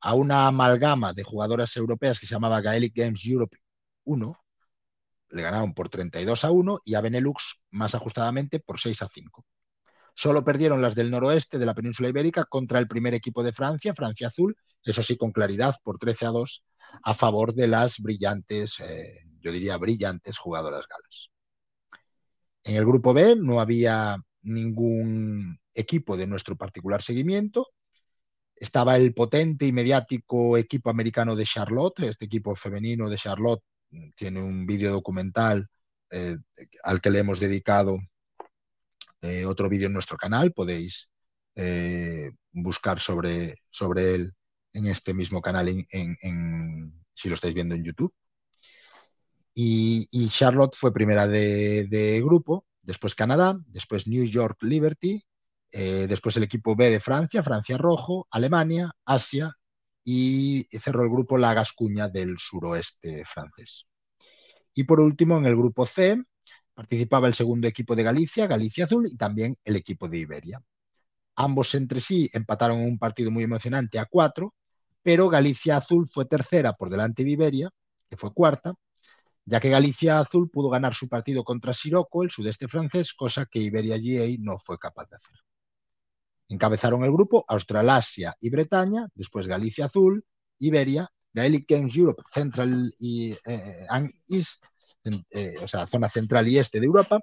a 0.01 0.15
una 0.15 0.47
amalgama 0.47 1.13
de 1.13 1.23
jugadoras 1.23 1.77
europeas 1.77 2.19
que 2.21 2.27
se 2.27 2.35
llamaba 2.35 2.61
Gaelic 2.61 2.95
Games 2.95 3.25
Europe 3.25 3.59
1, 4.05 4.39
le 5.37 5.43
ganaron 5.43 5.75
por 5.75 5.89
32 5.89 6.45
a 6.45 6.51
1 6.51 6.81
y 6.85 6.95
a 6.95 7.01
Benelux 7.01 7.61
más 7.71 7.95
ajustadamente 7.95 8.59
por 8.59 8.81
6 8.81 9.03
a 9.03 9.09
5. 9.09 9.45
Solo 10.15 10.43
perdieron 10.43 10.81
las 10.81 10.95
del 10.95 11.11
noroeste 11.11 11.59
de 11.59 11.67
la 11.67 11.75
península 11.75 12.09
ibérica 12.09 12.47
contra 12.47 12.79
el 12.79 12.89
primer 12.89 13.13
equipo 13.13 13.43
de 13.43 13.53
Francia, 13.53 13.95
Francia 13.95 14.29
Azul, 14.29 14.57
eso 14.83 15.03
sí 15.03 15.17
con 15.17 15.31
claridad 15.31 15.77
por 15.85 15.99
13 15.99 16.27
a 16.27 16.31
2, 16.31 16.67
a 17.03 17.15
favor 17.15 17.53
de 17.53 17.67
las 17.67 18.01
brillantes, 18.01 18.81
eh, 18.81 19.21
yo 19.41 19.53
diría 19.53 19.77
brillantes 19.77 20.39
jugadoras 20.39 20.85
galas. 20.89 21.29
En 22.65 22.77
el 22.77 22.87
grupo 22.87 23.13
B 23.13 23.37
no 23.37 23.61
había 23.61 24.17
ningún 24.43 25.59
equipo 25.75 26.17
de 26.17 26.27
nuestro 26.27 26.57
particular 26.57 27.03
seguimiento. 27.03 27.69
Estaba 28.55 28.97
el 28.97 29.13
potente 29.13 29.67
y 29.67 29.73
mediático 29.73 30.57
equipo 30.57 30.89
americano 30.89 31.37
de 31.37 31.45
Charlotte, 31.45 32.01
este 32.01 32.25
equipo 32.25 32.57
femenino 32.57 33.11
de 33.11 33.17
Charlotte 33.17 33.63
tiene 34.15 34.43
un 34.43 34.67
vídeo 34.67 34.93
documental 34.93 35.69
eh, 36.11 36.37
al 36.85 37.01
que 37.01 37.11
le 37.11 37.19
hemos 37.19 37.41
dedicado 37.41 37.99
eh, 39.23 39.45
otro 39.45 39.69
vídeo 39.69 39.87
en 39.87 39.93
nuestro 39.93 40.17
canal. 40.17 40.53
Podéis 40.53 41.11
eh, 41.55 42.31
buscar 42.53 43.01
sobre, 43.01 43.63
sobre 43.71 44.15
él 44.15 44.33
en 44.73 44.87
este 44.87 45.15
mismo 45.15 45.41
canal, 45.41 45.87
si 47.15 47.29
lo 47.29 47.35
estáis 47.35 47.55
viendo 47.55 47.75
en 47.75 47.85
YouTube. 47.85 48.13
Y, 49.55 50.29
Charlotte 50.29 50.77
fue 50.77 50.93
primera 50.93 51.27
de, 51.27 52.21
grupo, 52.23 52.67
después 52.83 53.15
Canadá, 53.15 53.59
después 53.69 54.07
New 54.07 54.25
York 54.25 54.63
Liberty, 54.63 55.25
después 55.71 56.37
el 56.37 56.43
equipo 56.43 56.77
B 56.77 56.91
de 56.91 57.01
Francia, 57.01 57.43
Francia 57.43 57.79
Rojo, 57.79 58.29
Alemania, 58.31 58.93
Asia 59.07 59.57
y 60.09 60.69
cerró 60.81 61.03
el 61.03 61.11
grupo 61.11 61.37
La 61.37 61.53
Gascuña 61.53 62.09
del 62.09 62.39
suroeste 62.39 63.25
francés. 63.25 63.87
Y 64.73 64.85
por 64.85 65.01
último, 65.01 65.37
en 65.37 65.47
el 65.47 65.57
grupo 65.57 65.85
C, 65.85 66.23
participaba 66.75 67.27
el 67.27 67.35
segundo 67.35 67.67
equipo 67.67 67.97
de 67.97 68.05
Galicia, 68.05 68.47
Galicia 68.47 68.85
Azul, 68.85 69.09
y 69.11 69.17
también 69.17 69.59
el 69.65 69.75
equipo 69.75 70.09
de 70.09 70.19
Iberia. 70.19 70.63
Ambos 71.37 71.75
entre 71.75 72.01
sí 72.01 72.31
empataron 72.33 72.81
un 72.83 72.99
partido 72.99 73.33
muy 73.33 73.43
emocionante 73.43 73.99
a 73.99 74.07
cuatro, 74.07 74.55
pero 75.03 75.29
Galicia 75.29 75.77
Azul 75.77 76.09
fue 76.09 76.27
tercera 76.27 76.75
por 76.75 76.89
delante 76.89 77.25
de 77.25 77.31
Iberia, 77.31 77.71
que 78.09 78.17
fue 78.17 78.33
cuarta, 78.33 78.75
ya 79.45 79.59
que 79.61 79.71
Galicia 79.71 80.21
Azul 80.21 80.51
pudo 80.51 80.71
ganar 80.71 80.95
su 80.95 81.09
partido 81.09 81.43
contra 81.43 81.75
Siroco, 81.75 82.23
el 82.23 82.31
sudeste 82.31 82.69
francés, 82.69 83.13
cosa 83.13 83.47
que 83.47 83.59
Iberia 83.59 83.97
GA 83.99 84.37
no 84.39 84.59
fue 84.59 84.79
capaz 84.79 85.09
de 85.11 85.17
hacer. 85.17 85.41
Encabezaron 86.49 87.05
el 87.05 87.13
grupo 87.13 87.45
Australasia 87.49 88.37
y 88.41 88.51
Bretaña, 88.51 89.09
después 89.15 89.47
Galicia 89.47 89.87
Azul, 89.87 90.25
Iberia, 90.59 91.11
Gaelic 91.33 91.69
Games 91.69 91.97
Europe 91.97 92.23
Central 92.33 92.95
y 92.99 93.33
eh, 93.47 93.87
East, 94.29 94.65
eh, 95.31 95.55
o 95.63 95.69
sea, 95.69 95.87
zona 95.87 96.09
central 96.09 96.49
y 96.49 96.59
este 96.59 96.81
de 96.81 96.87
Europa, 96.87 97.21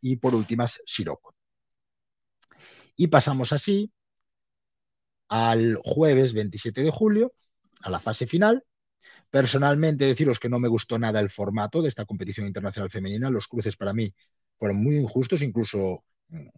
y 0.00 0.16
por 0.16 0.34
últimas 0.34 0.80
Siroco. 0.84 1.34
Y 2.96 3.08
pasamos 3.08 3.52
así 3.52 3.92
al 5.28 5.76
jueves 5.82 6.34
27 6.34 6.82
de 6.82 6.90
julio, 6.90 7.32
a 7.82 7.90
la 7.90 8.00
fase 8.00 8.26
final. 8.26 8.64
Personalmente, 9.30 10.04
deciros 10.06 10.38
que 10.38 10.48
no 10.48 10.58
me 10.58 10.68
gustó 10.68 10.98
nada 10.98 11.20
el 11.20 11.30
formato 11.30 11.82
de 11.82 11.88
esta 11.88 12.04
competición 12.04 12.46
internacional 12.46 12.90
femenina. 12.90 13.30
Los 13.30 13.48
cruces 13.48 13.76
para 13.76 13.92
mí 13.92 14.14
fueron 14.58 14.82
muy 14.82 14.96
injustos, 14.96 15.42
incluso 15.42 16.04
mm, 16.28 16.48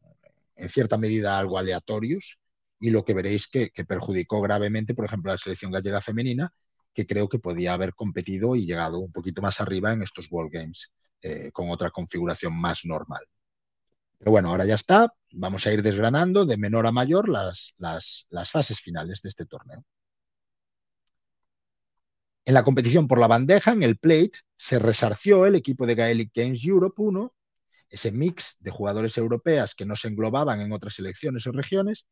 en 0.57 0.69
cierta 0.69 0.99
medida 0.99 1.39
algo 1.39 1.59
aleatorios, 1.59 2.39
y 2.79 2.91
lo 2.91 3.05
que 3.05 3.15
veréis 3.15 3.49
que, 3.49 3.71
perjudicó 3.87 4.41
gravemente, 4.41 4.95
por 4.95 5.07
ejemplo, 5.07 5.31
a 5.31 5.35
la 5.35 5.39
selección 5.39 5.73
gallega 5.73 6.01
femenina, 6.01 6.53
que 6.93 7.07
creo 7.07 7.29
que 7.29 7.39
podía 7.39 7.75
haber 7.75 7.95
competido 7.95 8.57
y 8.57 8.67
llegado 8.67 8.99
un 8.99 9.13
poquito 9.13 9.43
más 9.43 9.61
arriba 9.61 9.93
en 9.93 10.03
estos 10.03 10.29
World 10.31 10.53
Games 10.53 10.93
eh, 11.23 11.51
con 11.53 11.71
otra 11.71 11.91
configuración 11.91 12.59
más 12.59 12.85
normal. 12.85 13.25
Pero 14.19 14.31
bueno, 14.31 14.49
ahora 14.49 14.65
ya 14.65 14.75
está. 14.75 15.13
Vamos 15.33 15.67
a 15.67 15.73
ir 15.73 15.83
desgranando 15.83 16.47
de 16.47 16.57
menor 16.57 16.87
a 16.87 16.93
mayor 16.93 17.29
las, 17.29 17.75
las, 17.77 18.27
las 18.31 18.51
fases 18.51 18.81
finales 18.81 19.21
de 19.23 19.29
este 19.29 19.45
torneo. 19.45 19.85
En 22.45 22.55
la 22.55 22.65
competición 22.65 23.09
por 23.09 23.19
la 23.19 23.27
bandeja, 23.27 23.73
en 23.73 23.83
el 23.83 23.99
plate, 23.99 24.39
se 24.57 24.79
resarció 24.79 25.47
el 25.47 25.57
equipo 25.57 25.85
de 25.85 25.97
Gaelic 25.97 26.31
Games 26.33 26.65
Europe 26.65 26.95
1, 26.97 27.35
ese 27.89 28.13
mix 28.13 28.57
de 28.61 28.71
jugadores 28.71 29.17
europeas 29.19 29.75
que 29.75 29.87
no 29.87 29.97
se 29.97 30.09
englobaban 30.09 30.61
en 30.61 30.73
otras 30.73 30.95
selecciones 30.95 31.47
o 31.47 31.53
regiones, 31.53 32.07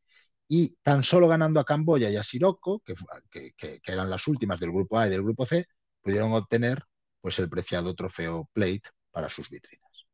y 0.49 0.77
tan 0.83 1.03
solo 1.03 1.29
ganando 1.29 1.61
a 1.61 1.65
Camboya 1.65 2.11
y 2.11 2.17
a 2.17 2.23
Siroco, 2.23 2.83
que, 2.85 3.81
eran 3.87 4.11
las 4.11 4.29
últimas 4.29 4.61
del 4.61 4.73
grupo 4.73 4.99
A 4.99 5.07
y 5.07 5.11
del 5.11 5.23
grupo 5.23 5.47
C, 5.47 5.67
pudieron 6.03 6.33
obtener 6.33 6.83
pues, 7.21 7.39
el 7.39 7.49
preciado 7.49 7.95
trofeo 7.95 8.49
Plate 8.53 8.83
para 9.11 9.31
sus 9.31 9.49
vitrinas. 9.49 10.07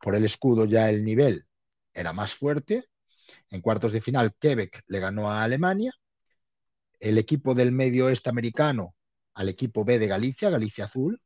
Por 0.00 0.14
el 0.14 0.24
escudo 0.24 0.64
ya 0.64 0.88
el 0.88 1.04
nivel 1.04 1.46
era 1.92 2.12
más 2.12 2.32
fuerte. 2.32 2.86
En 3.50 3.60
cuartos 3.60 3.92
de 3.92 4.00
final, 4.00 4.34
Quebec 4.38 4.82
le 4.86 5.00
ganó 5.00 5.30
a 5.30 5.42
Alemania. 5.44 5.92
El 6.98 7.18
equipo 7.18 7.54
del 7.54 7.72
medio 7.72 8.06
oeste 8.06 8.30
americano 8.30 8.94
al 9.34 9.48
equipo 9.48 9.84
B 9.84 9.98
de 9.98 10.06
Galicia, 10.06 10.50
Galicia 10.50 10.86
Azul. 10.86 11.20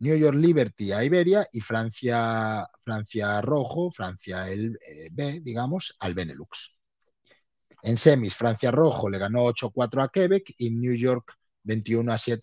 New 0.00 0.16
York 0.16 0.36
Liberty 0.36 0.92
a 0.92 1.04
Iberia 1.04 1.48
y 1.52 1.60
Francia, 1.60 2.68
Francia 2.82 3.40
Rojo, 3.40 3.90
Francia 3.90 4.48
el 4.48 4.78
eh, 4.86 5.08
B, 5.12 5.40
digamos, 5.40 5.96
al 6.00 6.14
Benelux. 6.14 6.76
En 7.82 7.96
semis, 7.98 8.34
Francia 8.34 8.70
Rojo 8.70 9.10
le 9.10 9.18
ganó 9.18 9.44
8-4 9.44 10.02
a 10.02 10.08
Quebec 10.08 10.54
y 10.58 10.70
New 10.70 10.94
York 10.94 11.36
21-7 11.64 12.40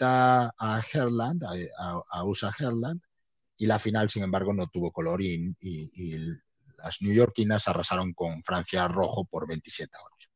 a 0.58 0.82
Herland, 0.94 1.44
a, 1.44 2.24
USA 2.24 2.54
Herland. 2.58 3.02
Y 3.58 3.66
la 3.66 3.80
final, 3.80 4.10
sin 4.10 4.24
embargo, 4.24 4.54
no 4.54 4.68
tuvo 4.68 4.92
color 4.92 5.22
y, 5.22 5.56
las 6.78 6.98
newyorkinas 7.02 7.68
arrasaron 7.68 8.14
con 8.14 8.44
Francia 8.44 8.88
Rojo 8.88 9.26
por 9.26 9.48
27 9.48 9.92
8. 10.16 10.30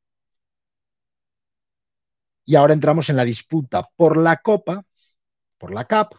Y 2.46 2.56
ahora 2.56 2.74
entramos 2.74 3.10
en 3.10 3.16
la 3.16 3.26
disputa 3.26 3.88
por 3.96 4.18
la 4.18 4.38
Copa, 4.38 4.84
por 5.58 5.74
la 5.74 5.86
CAP. 5.86 6.14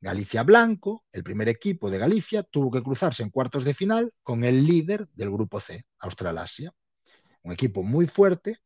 Galicia 0.00 0.42
Blanco, 0.42 1.04
el 1.12 1.22
primer 1.22 1.48
equipo 1.48 1.90
de 1.90 1.98
Galicia, 1.98 2.42
tuvo 2.42 2.70
que 2.70 2.82
cruzarse 2.82 3.22
en 3.22 3.30
cuartos 3.30 3.64
de 3.64 3.74
final 3.74 4.12
con 4.22 4.44
el 4.44 4.66
líder 4.66 5.08
del 5.14 5.30
grupo 5.30 5.60
C, 5.60 5.84
Australasia 5.98 6.72
un 7.46 7.52
equipo 7.52 7.82
muy 7.82 8.06
fuerte, 8.08 8.58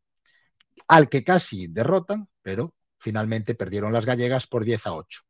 al 0.89 1.09
que 1.09 1.23
casi 1.23 1.67
derrotan, 1.69 2.29
pero 2.43 2.75
finalmente 2.99 3.55
perdieron 3.55 3.93
las 3.93 4.07
gallegas 4.07 4.47
por 4.47 4.65
10 4.65 4.87
a 4.87 4.95
8. 4.95 5.21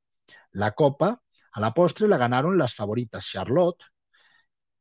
La 0.52 0.70
copa, 0.72 1.20
a 1.52 1.60
la 1.60 1.74
postre, 1.74 2.06
la 2.06 2.16
ganaron 2.16 2.56
las 2.56 2.74
favoritas 2.74 3.26
Charlotte, 3.26 3.82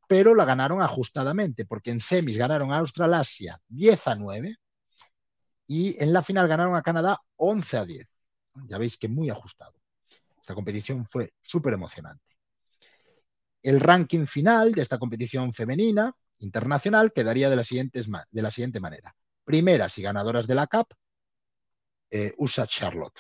pero 0.07 0.35
la 0.35 0.45
ganaron 0.45 0.81
ajustadamente, 0.81 1.65
porque 1.65 1.91
en 1.91 1.99
semis 1.99 2.37
ganaron 2.37 2.71
a 2.71 2.77
Australasia 2.77 3.59
10 3.67 4.07
a 4.07 4.15
9 4.15 4.55
y 5.65 6.01
en 6.01 6.13
la 6.13 6.21
final 6.21 6.47
ganaron 6.47 6.75
a 6.75 6.83
Canadá 6.83 7.19
11 7.37 7.77
a 7.77 7.85
10. 7.85 8.07
Ya 8.67 8.77
veis 8.77 8.97
que 8.97 9.07
muy 9.07 9.29
ajustado. 9.29 9.78
Esta 10.49 10.55
competición 10.55 11.05
fue 11.05 11.31
súper 11.39 11.73
emocionante. 11.73 12.25
El 13.61 13.79
ranking 13.79 14.25
final 14.25 14.71
de 14.71 14.81
esta 14.81 14.97
competición 14.97 15.53
femenina 15.53 16.11
internacional 16.39 17.13
quedaría 17.13 17.51
de 17.51 17.55
la, 17.55 17.63
de 18.31 18.41
la 18.41 18.49
siguiente 18.49 18.79
manera. 18.79 19.15
Primeras 19.43 19.95
y 19.99 20.01
ganadoras 20.01 20.47
de 20.47 20.55
la 20.55 20.65
CAP, 20.65 20.91
eh, 22.09 22.33
USA 22.39 22.65
Charlotte. 22.65 23.19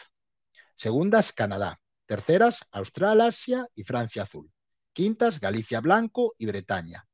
Segundas, 0.75 1.31
Canadá. 1.31 1.79
Terceras, 2.07 2.65
Australasia 2.71 3.67
y 3.75 3.83
Francia 3.83 4.23
Azul. 4.23 4.49
Quintas, 4.91 5.39
Galicia 5.39 5.81
Blanco 5.81 6.33
y 6.39 6.47
Bretaña. 6.47 7.05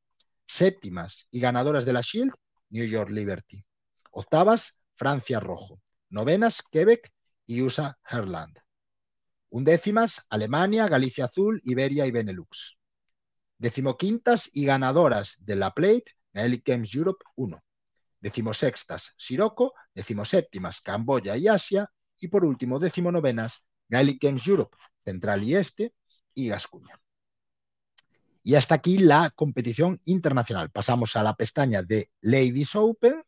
Séptimas 0.47 1.27
y 1.29 1.41
ganadoras 1.41 1.83
de 1.83 1.91
la 1.91 1.99
Shield, 1.99 2.31
New 2.69 2.87
York 2.87 3.09
Liberty. 3.09 3.65
Octavas, 4.11 4.79
Francia 4.95 5.41
Rojo. 5.41 5.81
Novenas, 6.09 6.63
Quebec 6.71 7.11
y 7.45 7.63
USA 7.63 7.97
Herland. 8.09 8.64
Undécimas, 9.55 10.25
Alemania, 10.29 10.87
Galicia 10.87 11.25
Azul, 11.25 11.61
Iberia 11.63 12.05
y 12.05 12.11
Benelux 12.11 12.77
decimoquintas 13.57 14.49
y 14.53 14.65
ganadoras 14.65 15.37
de 15.39 15.55
la 15.55 15.71
Plate, 15.71 16.05
Gaelic 16.33 16.67
Games 16.67 16.93
Europe 16.93 17.23
1. 17.35 17.61
Decimosextas, 18.19 19.13
Siroco, 19.17 19.73
decimoséptimas, 19.93 20.81
Camboya 20.81 21.37
y 21.37 21.47
Asia, 21.47 21.89
y 22.17 22.27
por 22.27 22.45
último, 22.45 22.79
decimonovenas, 22.79 23.63
Gaelic 23.87 24.21
Games 24.21 24.47
Europe, 24.47 24.75
Central 25.03 25.43
y 25.43 25.55
Este, 25.55 25.93
y 26.33 26.47
Gascuña. 26.47 26.99
Y 28.43 28.55
hasta 28.55 28.75
aquí 28.75 28.99
la 28.99 29.31
competición 29.31 29.99
internacional. 30.05 30.69
Pasamos 30.69 31.15
a 31.15 31.23
la 31.23 31.35
pestaña 31.35 31.81
de 31.81 32.09
Ladies 32.21 32.75
Open, 32.75 33.23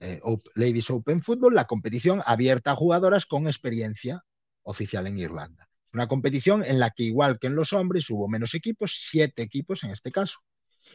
eh, 0.00 0.20
Ladies 0.56 0.90
Open 0.90 1.22
Football, 1.22 1.54
la 1.54 1.66
competición 1.66 2.22
abierta 2.26 2.72
a 2.72 2.76
jugadoras 2.76 3.26
con 3.26 3.46
experiencia 3.46 4.22
oficial 4.64 5.06
en 5.06 5.18
Irlanda. 5.18 5.68
Una 5.92 6.08
competición 6.08 6.64
en 6.64 6.80
la 6.80 6.90
que, 6.90 7.04
igual 7.04 7.38
que 7.38 7.46
en 7.46 7.54
los 7.54 7.72
hombres, 7.72 8.10
hubo 8.10 8.28
menos 8.28 8.54
equipos, 8.54 8.96
siete 9.08 9.42
equipos 9.42 9.84
en 9.84 9.90
este 9.90 10.10
caso, 10.10 10.40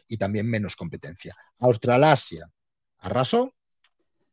y 0.08 0.18
también 0.18 0.48
menos 0.50 0.76
competencia. 0.76 1.36
Australasia 1.60 2.50
arrasó, 2.98 3.56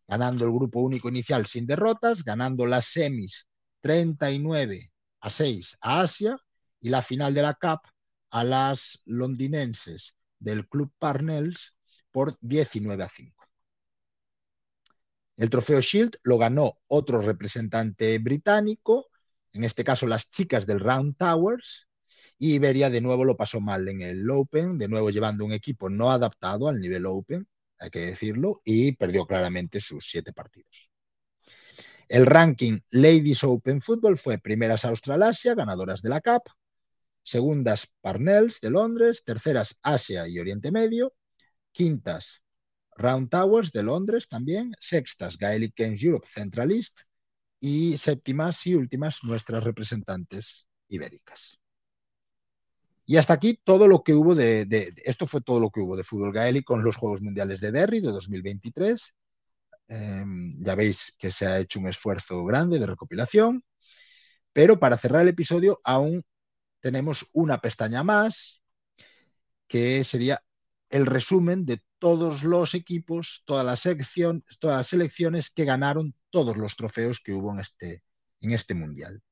ganando 0.09 0.45
el 0.45 0.53
grupo 0.53 0.81
único 0.81 1.09
inicial 1.09 1.47
sin 1.47 1.67
derrotas, 1.67 2.25
ganando 2.25 2.67
las 2.67 2.87
semis 2.87 3.49
39 3.81 4.93
a 5.21 5.31
6 5.31 5.79
a 5.81 6.01
Asia 6.01 6.37
y 6.81 6.89
la 6.89 7.03
final 7.03 7.35
de 7.35 7.43
la 7.43 7.55
CAP 7.55 7.85
a 8.31 8.45
las 8.45 9.01
londinenses 9.05 10.15
del 10.39 10.69
Club 10.69 10.93
Parnells 10.99 11.75
por 12.11 12.35
19 12.41 13.03
a 13.03 13.09
5. 13.09 13.45
El 15.37 15.51
trofeo 15.51 15.81
Shield 15.81 16.17
lo 16.23 16.39
ganó 16.39 16.79
otro 16.87 17.21
representante 17.21 18.19
británico, 18.19 19.09
en 19.57 19.65
este 19.65 19.85
caso 19.85 20.07
las 20.07 20.31
chicas 20.31 20.67
del 20.67 20.81
Round 20.81 21.17
Towers, 21.17 21.89
y 22.39 22.55
Iberia 22.55 22.91
de 22.91 23.01
nuevo 23.01 23.25
lo 23.25 23.37
pasó 23.37 23.61
mal 23.61 23.89
en 23.89 24.03
el 24.03 24.31
Open, 24.31 24.79
de 24.79 24.89
nuevo 24.89 25.11
llevando 25.11 25.45
un 25.45 25.53
equipo 25.53 25.89
no 25.89 26.11
adaptado 26.11 26.69
al 26.69 26.81
nivel 26.81 27.07
Open, 27.07 27.49
hay 27.79 27.91
que 27.91 28.01
decirlo, 28.01 28.61
y 28.65 28.93
perdió 28.93 29.27
claramente 29.27 29.81
sus 29.81 30.09
siete 30.09 30.33
partidos. 30.33 30.91
El 32.09 32.27
ranking 32.27 32.79
Ladies 32.93 33.43
Open 33.43 33.81
Football 33.81 34.19
fue 34.19 34.39
primeras 34.39 34.85
Australasia, 34.85 35.55
ganadoras 35.55 36.03
de 36.03 36.11
la 36.11 36.21
CAP, 36.21 36.47
segundas 37.23 37.93
Parnells 38.01 38.61
de 38.61 38.71
Londres, 38.71 39.25
terceras 39.25 39.79
Asia 39.83 40.29
y 40.29 40.39
Oriente 40.39 40.71
Medio, 40.71 41.15
quintas 41.73 42.43
Round 42.97 43.29
Towers 43.29 43.73
de 43.73 43.83
Londres 43.83 44.29
también, 44.29 44.73
sextas 44.79 45.37
Gaelic 45.37 45.75
Games 45.77 46.03
Europe 46.03 46.29
Central 46.33 46.71
East, 46.71 47.01
y 47.61 47.97
séptimas 47.99 48.67
y 48.67 48.75
últimas 48.75 49.23
nuestras 49.25 49.63
representantes 49.65 50.67
ibéricas. 50.89 51.59
Y 53.07 53.17
hasta 53.17 53.35
aquí 53.35 53.61
todo 53.63 53.87
lo 53.87 54.03
que 54.03 54.15
hubo 54.15 54.35
de, 54.35 54.93
esto 55.05 55.27
fue 55.27 55.41
todo 55.41 55.61
lo 55.61 55.71
que 55.71 55.81
hubo 55.81 55.97
de 55.97 56.03
fútbol 56.05 56.33
gaélico 56.33 56.75
con 56.75 56.85
los 56.85 56.97
Juegos 56.97 57.23
Mundiales 57.23 57.61
de 57.61 57.71
Derry 57.71 58.01
de 58.01 58.09
2023. 58.09 59.15
Em, 59.89 60.57
ya 60.61 60.75
veis 60.75 61.15
que 61.17 61.31
se 61.31 61.47
ha 61.47 61.61
hecho 61.61 61.79
un 61.79 61.89
esfuerzo 61.89 62.45
grande 62.45 62.81
de 62.81 62.87
recopilación, 62.87 63.63
pero 64.53 64.81
para 64.81 64.99
cerrar 64.99 65.23
el 65.23 65.29
episodio 65.29 65.81
aún 65.85 66.25
tenemos 66.81 67.27
una 67.33 67.61
pestaña 67.61 68.03
más 68.03 68.61
que 69.69 70.05
sería 70.05 70.43
el 70.91 71.07
resumen 71.07 71.65
de 71.67 71.83
todos 71.99 72.43
los 72.43 72.75
equipos, 72.75 73.43
todas 73.47 73.65
las, 73.65 73.83
todas 74.61 74.77
las 74.77 74.87
selecciones 74.87 75.51
que 75.51 75.65
ganaron 75.65 76.15
todos 76.31 76.57
los 76.57 76.77
trofeos 76.77 77.21
que 77.21 77.33
hubo 77.33 77.53
en 77.53 77.61
este, 77.61 78.03
en 78.41 78.53
este 78.53 78.75
mundial. 78.75 79.23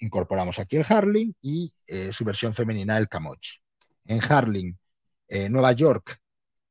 Incorporamos 0.00 0.58
aquí 0.58 0.76
el 0.76 0.86
Harling 0.88 1.34
y 1.40 1.72
eh, 1.88 2.12
su 2.12 2.24
versión 2.24 2.52
femenina, 2.52 2.98
el 2.98 3.08
Camochi. 3.08 3.58
En 4.04 4.20
Harling, 4.22 4.78
eh, 5.28 5.48
Nueva 5.48 5.72
York, 5.72 6.20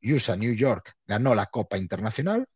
USA 0.02 0.36
New 0.36 0.54
York 0.54 0.96
ganó 1.06 1.34
la 1.34 1.48
Copa 1.48 1.78
Internacional, 1.78 2.48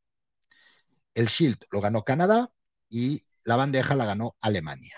el 1.14 1.28
Shield 1.28 1.58
lo 1.72 1.82
ganó 1.82 2.04
Canadá 2.04 2.52
y 2.90 3.24
la 3.44 3.56
bandeja 3.56 3.96
la 3.96 4.06
ganó 4.06 4.38
Alemania. 4.42 4.96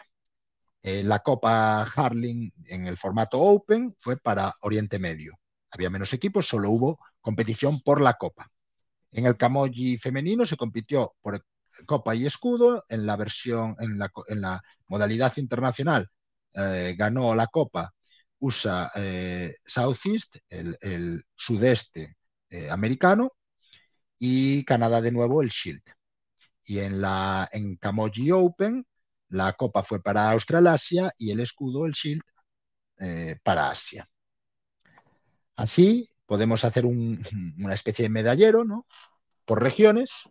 Eh, 0.84 1.04
la 1.04 1.19
Copa 1.19 1.84
Harling 1.84 2.52
en 2.65 2.88
el 2.88 2.97
formato 2.97 3.39
Open 3.39 3.95
fue 4.00 4.17
para 4.17 4.56
Oriente 4.62 5.00
Medio. 5.00 5.40
Había 5.71 5.89
menos 5.89 6.13
equipos, 6.13 6.47
solo 6.47 6.69
hubo 6.69 6.99
competición 7.21 7.81
por 7.81 8.01
la 8.01 8.13
Copa. 8.13 8.49
En 9.12 9.25
el 9.25 9.38
Camoji 9.38 9.97
femenino 9.97 10.45
se 10.45 10.57
compitió 10.57 11.15
por 11.21 11.45
Copa 11.86 12.15
y 12.15 12.25
Escudo. 12.25 12.86
En 12.89 13.05
la 13.05 13.15
versión, 13.15 13.75
en 13.79 13.97
la, 14.41 14.62
modalidad 14.88 15.34
internacional, 15.38 16.10
eh, 16.53 16.95
ganó 16.97 17.36
la 17.36 17.47
Copa 17.47 17.93
USA 18.39 18.91
eh, 18.95 19.55
Southeast, 19.65 20.38
el, 20.49 21.25
sudeste 21.36 22.15
americano, 22.69 23.31
y 24.19 24.63
Canadá 24.65 25.01
de 25.01 25.12
nuevo 25.12 25.41
el 25.41 25.49
Shield. 25.49 25.84
Y 26.65 26.79
en 26.79 27.01
la 27.01 27.49
en 27.51 27.77
Camoji 27.77 28.31
Open 28.31 28.86
la 29.31 29.53
copa 29.53 29.84
fue 29.84 30.01
para 30.01 30.31
Australasia 30.31 31.13
y 31.17 31.31
el 31.31 31.39
escudo, 31.39 31.86
el 31.86 31.93
Shield, 31.93 32.21
eh, 32.99 33.38
para 33.43 33.71
Asia. 33.71 34.07
Así 35.62 36.10
podemos 36.26 36.65
hacer 36.65 36.86
una 36.86 37.74
especie 37.76 38.02
de 38.04 38.10
medallero 38.10 38.65
¿no? 38.65 38.88
por 39.45 39.62
regiones. 39.62 40.28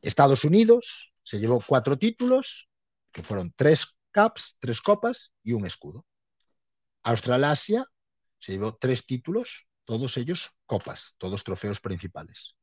Estados 0.00 0.44
Unidos 0.44 1.12
se 1.22 1.38
llevó 1.38 1.62
cuatro 1.64 1.98
títulos, 1.98 2.70
que 3.12 3.22
fueron 3.22 3.52
tres 3.54 3.98
caps, 4.10 4.56
tres 4.60 4.80
copas 4.80 5.32
y 5.42 5.52
un 5.52 5.66
escudo. 5.66 6.06
Australasia 7.02 7.84
se 8.38 8.52
llevó 8.52 8.74
tres 8.76 9.04
títulos, 9.04 9.66
todos 9.84 10.16
ellos 10.16 10.50
copas, 10.64 11.14
todos 11.18 11.44
trofeos 11.44 11.78
principales. 11.80 12.56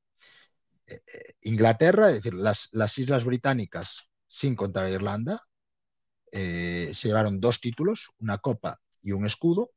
Eh, 0.87 1.03
eh, 1.05 1.33
Inglaterra, 1.41 2.09
es 2.09 2.15
decir, 2.15 2.33
las, 2.33 2.69
las 2.71 2.97
Islas 2.97 3.23
Británicas 3.23 4.09
sin 4.27 4.55
contar 4.55 4.89
Irlanda. 4.89 5.43
Eh, 6.31 6.91
se 6.95 7.09
llevaron 7.09 7.39
dos 7.39 7.61
títulos, 7.61 8.09
una 8.17 8.39
copa 8.39 8.81
y 9.03 9.11
un 9.11 9.27
escudo. 9.27 9.69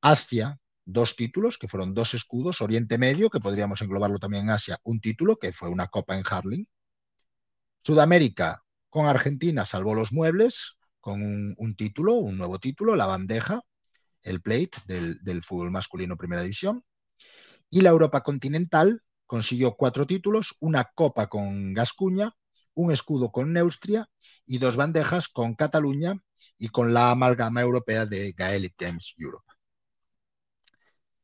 Asia, 0.00 0.58
dos 0.84 1.16
títulos, 1.16 1.58
que 1.58 1.68
fueron 1.68 1.94
dos 1.94 2.14
escudos. 2.14 2.60
Oriente 2.60 2.98
Medio, 2.98 3.30
que 3.30 3.40
podríamos 3.40 3.80
englobarlo 3.82 4.18
también 4.18 4.44
en 4.44 4.50
Asia, 4.50 4.78
un 4.84 5.00
título, 5.00 5.36
que 5.36 5.52
fue 5.52 5.68
una 5.68 5.88
copa 5.88 6.16
en 6.16 6.24
Harling. 6.28 6.66
Sudamérica, 7.82 8.62
con 8.90 9.06
Argentina, 9.06 9.66
salvó 9.66 9.94
los 9.94 10.12
muebles, 10.12 10.76
con 11.00 11.22
un, 11.56 11.76
título, 11.76 12.14
un 12.14 12.38
nuevo 12.38 12.58
título, 12.58 12.94
la 12.94 13.06
bandeja, 13.06 13.60
el 14.22 14.40
plate 14.40 14.78
del, 14.86 15.18
del 15.22 15.42
fútbol 15.42 15.70
masculino 15.70 16.16
primera 16.16 16.42
división. 16.42 16.84
Y 17.70 17.80
la 17.80 17.90
Europa 17.90 18.22
continental 18.22 19.02
consiguió 19.26 19.74
cuatro 19.74 20.06
títulos, 20.06 20.56
una 20.60 20.90
copa 20.94 21.28
con 21.28 21.72
Gascuña, 21.72 22.36
un 22.74 22.92
escudo 22.92 23.32
con 23.32 23.52
Neustria 23.52 24.08
y 24.46 24.58
dos 24.58 24.76
bandejas 24.76 25.28
con 25.28 25.54
Cataluña 25.54 26.14
y 26.58 26.68
con 26.68 26.92
la 26.92 27.10
amalgama 27.10 27.60
europea 27.60 28.06
de 28.06 28.32
Gaelic 28.32 28.74
Games 28.78 29.14
Europe. 29.16 29.51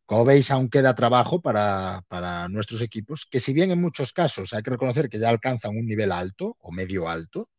Como 0.09 0.25
veis, 0.25 0.51
aún 0.51 0.71
queda 0.71 0.95
trabajo 0.95 1.43
para, 1.43 2.49
nuestros 2.49 2.81
equipos, 2.81 3.27
que 3.31 3.41
si 3.41 3.53
bien 3.53 3.71
en 3.71 3.83
muchos 3.83 4.15
casos 4.15 4.55
hay 4.55 4.63
que 4.63 4.71
reconocer 4.71 5.11
que 5.11 5.19
ya 5.19 5.29
alcanzan 5.29 5.77
un 5.77 5.85
nivel 5.85 6.13
alto 6.13 6.57
o 6.61 6.73
medio 6.73 7.11
alto, 7.11 7.51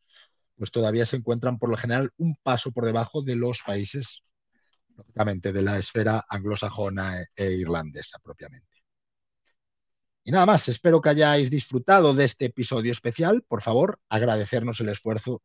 pues 0.55 0.71
todavía 0.71 1.05
se 1.05 1.17
encuentran 1.17 1.59
por 1.59 1.69
lo 1.69 1.77
general 1.77 2.09
un 2.17 2.35
paso 2.41 2.71
por 2.71 2.85
debajo 2.85 3.21
de 3.21 3.35
los 3.35 3.61
países, 3.61 4.23
lógicamente, 4.97 5.53
de 5.53 5.61
la 5.61 5.77
esfera 5.77 6.25
anglosajona 6.27 7.23
e 7.35 7.51
irlandesa 7.51 8.17
propiamente. 8.17 8.77
Y 10.23 10.31
nada 10.31 10.47
más, 10.47 10.67
espero 10.69 11.01
que 11.01 11.09
hayáis 11.09 11.51
disfrutado 11.51 12.15
de 12.15 12.25
este 12.25 12.45
episodio 12.45 12.91
especial. 12.91 13.43
Por 13.47 13.61
favor, 13.61 13.99
agradecernos 14.09 14.79
el 14.79 14.89
esfuerzo 14.89 15.43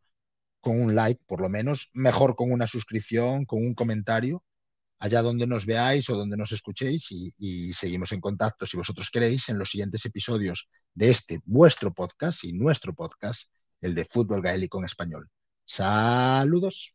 con 0.62 0.80
un 0.80 0.94
like, 0.94 1.22
por 1.26 1.42
lo 1.42 1.50
menos, 1.50 1.90
mejor 1.92 2.34
con 2.34 2.50
una 2.50 2.66
suscripción, 2.66 3.44
con 3.44 3.58
un 3.58 3.74
comentario, 3.74 4.42
allá 4.98 5.22
donde 5.22 5.46
nos 5.46 5.66
veáis 5.66 6.09
o 6.11 6.16
donde 6.16 6.37
nos 6.37 6.52
escuchéis 6.52 7.11
y, 7.11 7.72
seguimos 7.74 8.12
en 8.12 8.20
contacto, 8.20 8.66
si 8.66 8.76
vosotros 8.76 9.11
queréis, 9.11 9.48
en 9.48 9.59
los 9.59 9.70
siguientes 9.70 10.04
episodios 10.07 10.68
de 10.94 11.11
este 11.11 11.40
vuestro 11.44 11.92
podcast 11.92 12.44
y 12.44 12.52
nuestro 12.52 12.94
podcast, 12.94 13.50
el 13.80 13.94
de 13.94 14.04
fútbol 14.04 14.40
gaélico 14.42 14.78
en 14.78 14.87
español. 14.87 15.28
Saludos. 15.64 16.93